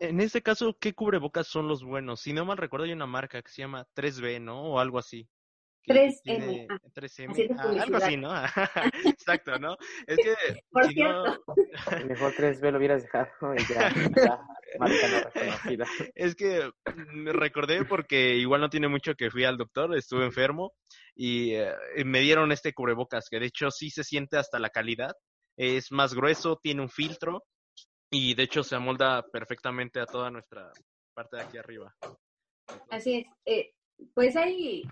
En 0.00 0.20
este 0.20 0.42
caso, 0.42 0.76
¿qué 0.80 0.94
cubrebocas 0.94 1.46
son 1.48 1.66
los 1.68 1.82
buenos? 1.82 2.20
Si 2.20 2.32
no 2.32 2.44
mal 2.44 2.58
recuerdo, 2.58 2.86
hay 2.86 2.92
una 2.92 3.06
marca 3.06 3.42
que 3.42 3.50
se 3.50 3.62
llama 3.62 3.88
3B, 3.94 4.40
¿no? 4.40 4.74
O 4.74 4.78
algo 4.78 4.98
así. 4.98 5.28
Que 5.84 5.92
3M, 5.92 6.20
tiene- 6.22 6.66
ah, 6.70 6.78
3M, 6.94 7.30
haciendo 7.30 7.62
ah, 7.62 7.82
algo 7.82 7.96
así, 7.96 8.16
¿no? 8.16 8.30
Exacto, 9.04 9.58
¿no? 9.58 9.76
Es 10.06 10.16
que 10.16 10.34
Por 10.70 10.88
si 10.88 10.94
no-. 10.96 11.24
Mejor 12.06 12.32
3B 12.32 12.70
lo 12.70 12.78
hubieras 12.78 13.02
dejado 13.02 13.54
y 13.54 13.58
ya, 13.66 13.92
ya 14.16 14.40
marca 14.78 15.08
no 15.08 15.30
reconocida. 15.30 15.86
Es 16.14 16.34
que 16.34 16.70
me 17.12 17.32
recordé 17.32 17.84
porque 17.84 18.36
igual 18.36 18.60
no 18.60 18.70
tiene 18.70 18.88
mucho 18.88 19.14
que 19.14 19.30
fui 19.30 19.44
al 19.44 19.56
doctor, 19.56 19.96
estuve 19.96 20.24
enfermo 20.24 20.72
y 21.14 21.54
eh, 21.54 21.74
me 22.04 22.20
dieron 22.20 22.50
este 22.52 22.72
cubrebocas 22.72 23.28
que 23.30 23.38
de 23.38 23.46
hecho 23.46 23.70
sí 23.70 23.90
se 23.90 24.04
siente 24.04 24.36
hasta 24.36 24.58
la 24.58 24.70
calidad. 24.70 25.12
Es 25.56 25.92
más 25.92 26.14
grueso, 26.14 26.58
tiene 26.60 26.82
un 26.82 26.88
filtro 26.88 27.44
y 28.10 28.34
de 28.34 28.42
hecho 28.42 28.62
se 28.62 28.76
amolda 28.76 29.22
perfectamente 29.32 30.00
a 30.00 30.06
toda 30.06 30.30
nuestra 30.30 30.70
parte 31.14 31.36
de 31.36 31.42
aquí 31.42 31.58
arriba. 31.58 31.94
Así 32.90 33.18
es. 33.18 33.26
Eh, 33.44 33.72
pues 34.14 34.36
hay, 34.36 34.82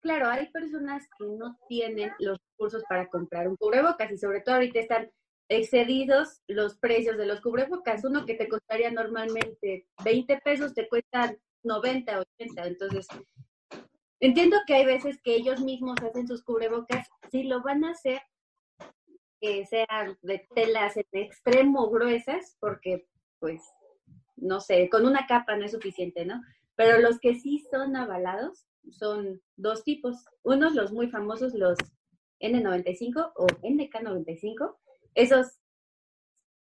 claro, 0.00 0.28
hay 0.28 0.50
personas 0.50 1.06
que 1.18 1.26
no 1.26 1.58
tienen 1.68 2.12
los 2.18 2.38
recursos 2.50 2.82
para 2.88 3.08
comprar 3.08 3.48
un 3.48 3.56
cubrebocas 3.56 4.10
y 4.10 4.18
sobre 4.18 4.40
todo 4.40 4.56
ahorita 4.56 4.80
están 4.80 5.10
excedidos 5.48 6.42
los 6.46 6.78
precios 6.78 7.16
de 7.16 7.26
los 7.26 7.40
cubrebocas. 7.40 8.04
Uno 8.04 8.24
que 8.24 8.34
te 8.34 8.48
costaría 8.48 8.90
normalmente 8.90 9.86
20 10.04 10.38
pesos 10.38 10.74
te 10.74 10.88
cuesta 10.88 11.34
90, 11.64 12.24
80. 12.38 12.66
Entonces, 12.66 13.06
entiendo 14.20 14.56
que 14.66 14.74
hay 14.74 14.86
veces 14.86 15.20
que 15.22 15.34
ellos 15.34 15.60
mismos 15.60 15.96
hacen 16.02 16.28
sus 16.28 16.42
cubrebocas. 16.42 17.08
Si 17.30 17.42
lo 17.42 17.62
van 17.62 17.84
a 17.84 17.90
hacer, 17.90 18.20
que 19.40 19.66
sean 19.66 20.18
de 20.22 20.46
telas 20.54 20.96
en 20.96 21.06
extremo 21.12 21.90
gruesas, 21.90 22.56
porque 22.60 23.08
pues, 23.38 23.62
no 24.36 24.60
sé, 24.60 24.88
con 24.90 25.06
una 25.06 25.26
capa 25.26 25.56
no 25.56 25.64
es 25.64 25.72
suficiente, 25.72 26.24
¿no? 26.26 26.42
Pero 26.76 26.98
los 26.98 27.18
que 27.18 27.34
sí 27.34 27.66
son 27.70 27.96
avalados 27.96 28.66
son 28.90 29.40
dos 29.56 29.84
tipos. 29.84 30.24
Unos, 30.42 30.74
los 30.74 30.92
muy 30.92 31.08
famosos, 31.08 31.54
los 31.54 31.78
N95 32.40 33.32
o 33.36 33.46
NK95. 33.46 34.76
Esos, 35.14 35.60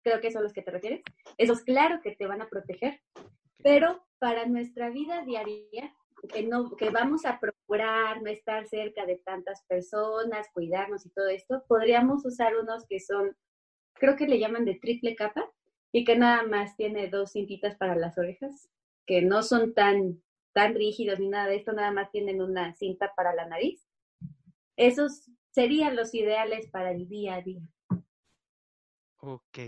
creo 0.03 0.21
que 0.21 0.31
son 0.31 0.43
los 0.43 0.53
que 0.53 0.63
te 0.63 0.71
refieres. 0.71 1.03
Esos, 1.39 1.63
claro 1.63 2.01
que 2.03 2.15
te 2.15 2.27
van 2.27 2.43
a 2.43 2.49
proteger. 2.49 3.01
Pero 3.63 4.05
para 4.19 4.47
nuestra 4.47 4.91
vida 4.91 5.25
diaria, 5.25 5.95
que, 6.29 6.43
no, 6.43 6.77
que 6.77 6.91
vamos 6.91 7.25
a 7.25 7.41
procurar 7.41 8.23
no 8.23 8.31
estar 8.31 8.67
cerca 8.67 9.07
de 9.07 9.17
tantas 9.17 9.65
personas, 9.65 10.49
cuidarnos 10.53 11.07
y 11.07 11.11
todo 11.11 11.29
esto, 11.29 11.65
podríamos 11.69 12.25
usar 12.25 12.57
unos 12.57 12.87
que 12.87 13.01
son, 13.01 13.37
creo 13.95 14.17
que 14.17 14.27
le 14.27 14.39
llaman 14.39 14.65
de 14.65 14.77
triple 14.77 15.15
capa 15.17 15.45
y 15.93 16.05
que 16.05 16.17
nada 16.17 16.45
más 16.45 16.77
tiene 16.77 17.09
dos 17.09 17.33
cintitas 17.33 17.77
para 17.77 17.97
las 17.97 18.19
orejas, 18.19 18.69
que 19.07 19.23
no 19.23 19.43
son 19.43 19.75
tan, 19.75 20.23
tan 20.53 20.75
rígidos 20.75 21.19
ni 21.19 21.29
nada 21.29 21.47
de 21.47 21.57
esto, 21.57 21.73
nada 21.73 21.91
más 21.93 22.11
tienen 22.11 22.43
una 22.43 22.75
cinta 22.75 23.13
para 23.15 23.35
la 23.35 23.47
nariz. 23.47 23.87
Esos 24.77 25.31
serían 25.51 25.97
los 25.97 26.15
ideales 26.15 26.69
para 26.71 26.93
el 26.93 27.09
día 27.09 27.37
a 27.37 27.43
día. 27.43 27.63
Ok. 29.19 29.59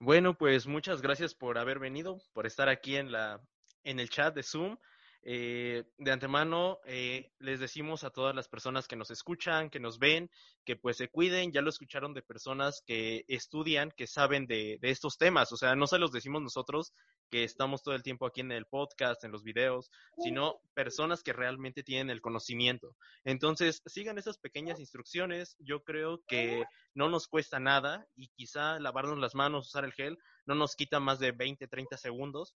Bueno, 0.00 0.36
pues 0.36 0.66
muchas 0.66 1.00
gracias 1.00 1.34
por 1.34 1.58
haber 1.58 1.78
venido, 1.78 2.18
por 2.32 2.46
estar 2.46 2.68
aquí 2.68 2.96
en 2.96 3.12
la 3.12 3.40
en 3.84 4.00
el 4.00 4.10
chat 4.10 4.34
de 4.34 4.42
Zoom. 4.42 4.76
Eh, 5.24 5.84
de 5.98 6.10
antemano, 6.10 6.80
eh, 6.84 7.30
les 7.38 7.60
decimos 7.60 8.02
a 8.02 8.10
todas 8.10 8.34
las 8.34 8.48
personas 8.48 8.88
que 8.88 8.96
nos 8.96 9.10
escuchan, 9.10 9.70
que 9.70 9.78
nos 9.78 9.98
ven, 9.98 10.30
que 10.64 10.76
pues 10.76 10.96
se 10.96 11.08
cuiden. 11.08 11.52
Ya 11.52 11.62
lo 11.62 11.70
escucharon 11.70 12.12
de 12.12 12.22
personas 12.22 12.82
que 12.84 13.24
estudian, 13.28 13.92
que 13.96 14.06
saben 14.06 14.46
de, 14.46 14.78
de 14.80 14.90
estos 14.90 15.18
temas. 15.18 15.52
O 15.52 15.56
sea, 15.56 15.76
no 15.76 15.86
se 15.86 15.98
los 15.98 16.10
decimos 16.10 16.42
nosotros 16.42 16.92
que 17.30 17.44
estamos 17.44 17.82
todo 17.82 17.94
el 17.94 18.02
tiempo 18.02 18.26
aquí 18.26 18.42
en 18.42 18.52
el 18.52 18.66
podcast, 18.66 19.24
en 19.24 19.32
los 19.32 19.42
videos, 19.42 19.90
sino 20.18 20.60
personas 20.74 21.22
que 21.22 21.32
realmente 21.32 21.82
tienen 21.82 22.10
el 22.10 22.20
conocimiento. 22.20 22.94
Entonces, 23.24 23.80
sigan 23.86 24.18
esas 24.18 24.36
pequeñas 24.36 24.80
instrucciones. 24.80 25.56
Yo 25.58 25.82
creo 25.82 26.22
que 26.26 26.64
no 26.94 27.08
nos 27.08 27.28
cuesta 27.28 27.58
nada 27.58 28.06
y 28.16 28.28
quizá 28.28 28.78
lavarnos 28.80 29.18
las 29.18 29.34
manos, 29.34 29.68
usar 29.68 29.84
el 29.84 29.94
gel, 29.94 30.18
no 30.44 30.54
nos 30.54 30.76
quita 30.76 31.00
más 31.00 31.20
de 31.20 31.32
20, 31.32 31.68
30 31.68 31.96
segundos. 31.96 32.54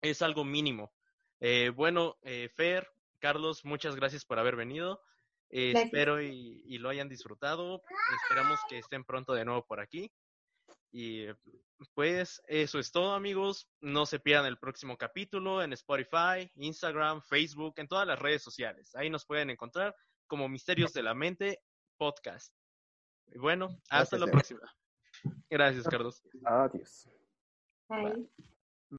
Es 0.00 0.22
algo 0.22 0.44
mínimo. 0.44 0.92
Eh, 1.40 1.70
bueno, 1.74 2.16
eh, 2.22 2.48
Fer, 2.54 2.88
Carlos, 3.18 3.64
muchas 3.64 3.96
gracias 3.96 4.24
por 4.24 4.38
haber 4.38 4.56
venido. 4.56 5.02
Eh, 5.50 5.72
espero 5.76 6.20
y, 6.20 6.62
y 6.66 6.78
lo 6.78 6.88
hayan 6.88 7.08
disfrutado. 7.08 7.82
Esperamos 8.22 8.58
que 8.68 8.78
estén 8.78 9.04
pronto 9.04 9.34
de 9.34 9.44
nuevo 9.44 9.64
por 9.66 9.80
aquí. 9.80 10.10
Y 10.90 11.26
pues 11.94 12.40
eso 12.46 12.78
es 12.78 12.92
todo, 12.92 13.14
amigos. 13.14 13.68
No 13.80 14.06
se 14.06 14.20
pierdan 14.20 14.46
el 14.46 14.58
próximo 14.58 14.96
capítulo 14.96 15.62
en 15.62 15.72
Spotify, 15.72 16.50
Instagram, 16.54 17.20
Facebook, 17.22 17.74
en 17.76 17.88
todas 17.88 18.06
las 18.06 18.18
redes 18.18 18.42
sociales. 18.42 18.94
Ahí 18.94 19.10
nos 19.10 19.26
pueden 19.26 19.50
encontrar 19.50 19.94
como 20.26 20.48
Misterios 20.48 20.92
de 20.92 21.02
la 21.02 21.14
Mente 21.14 21.60
Podcast. 21.96 22.54
Y 23.26 23.38
bueno, 23.38 23.66
hasta 23.90 24.16
Gracias, 24.16 24.20
la 24.20 24.26
Fer. 24.26 24.32
próxima. 24.32 24.76
Gracias, 25.50 25.88
Carlos. 25.88 26.22
Adiós. 26.44 27.08
Bye. 27.88 28.53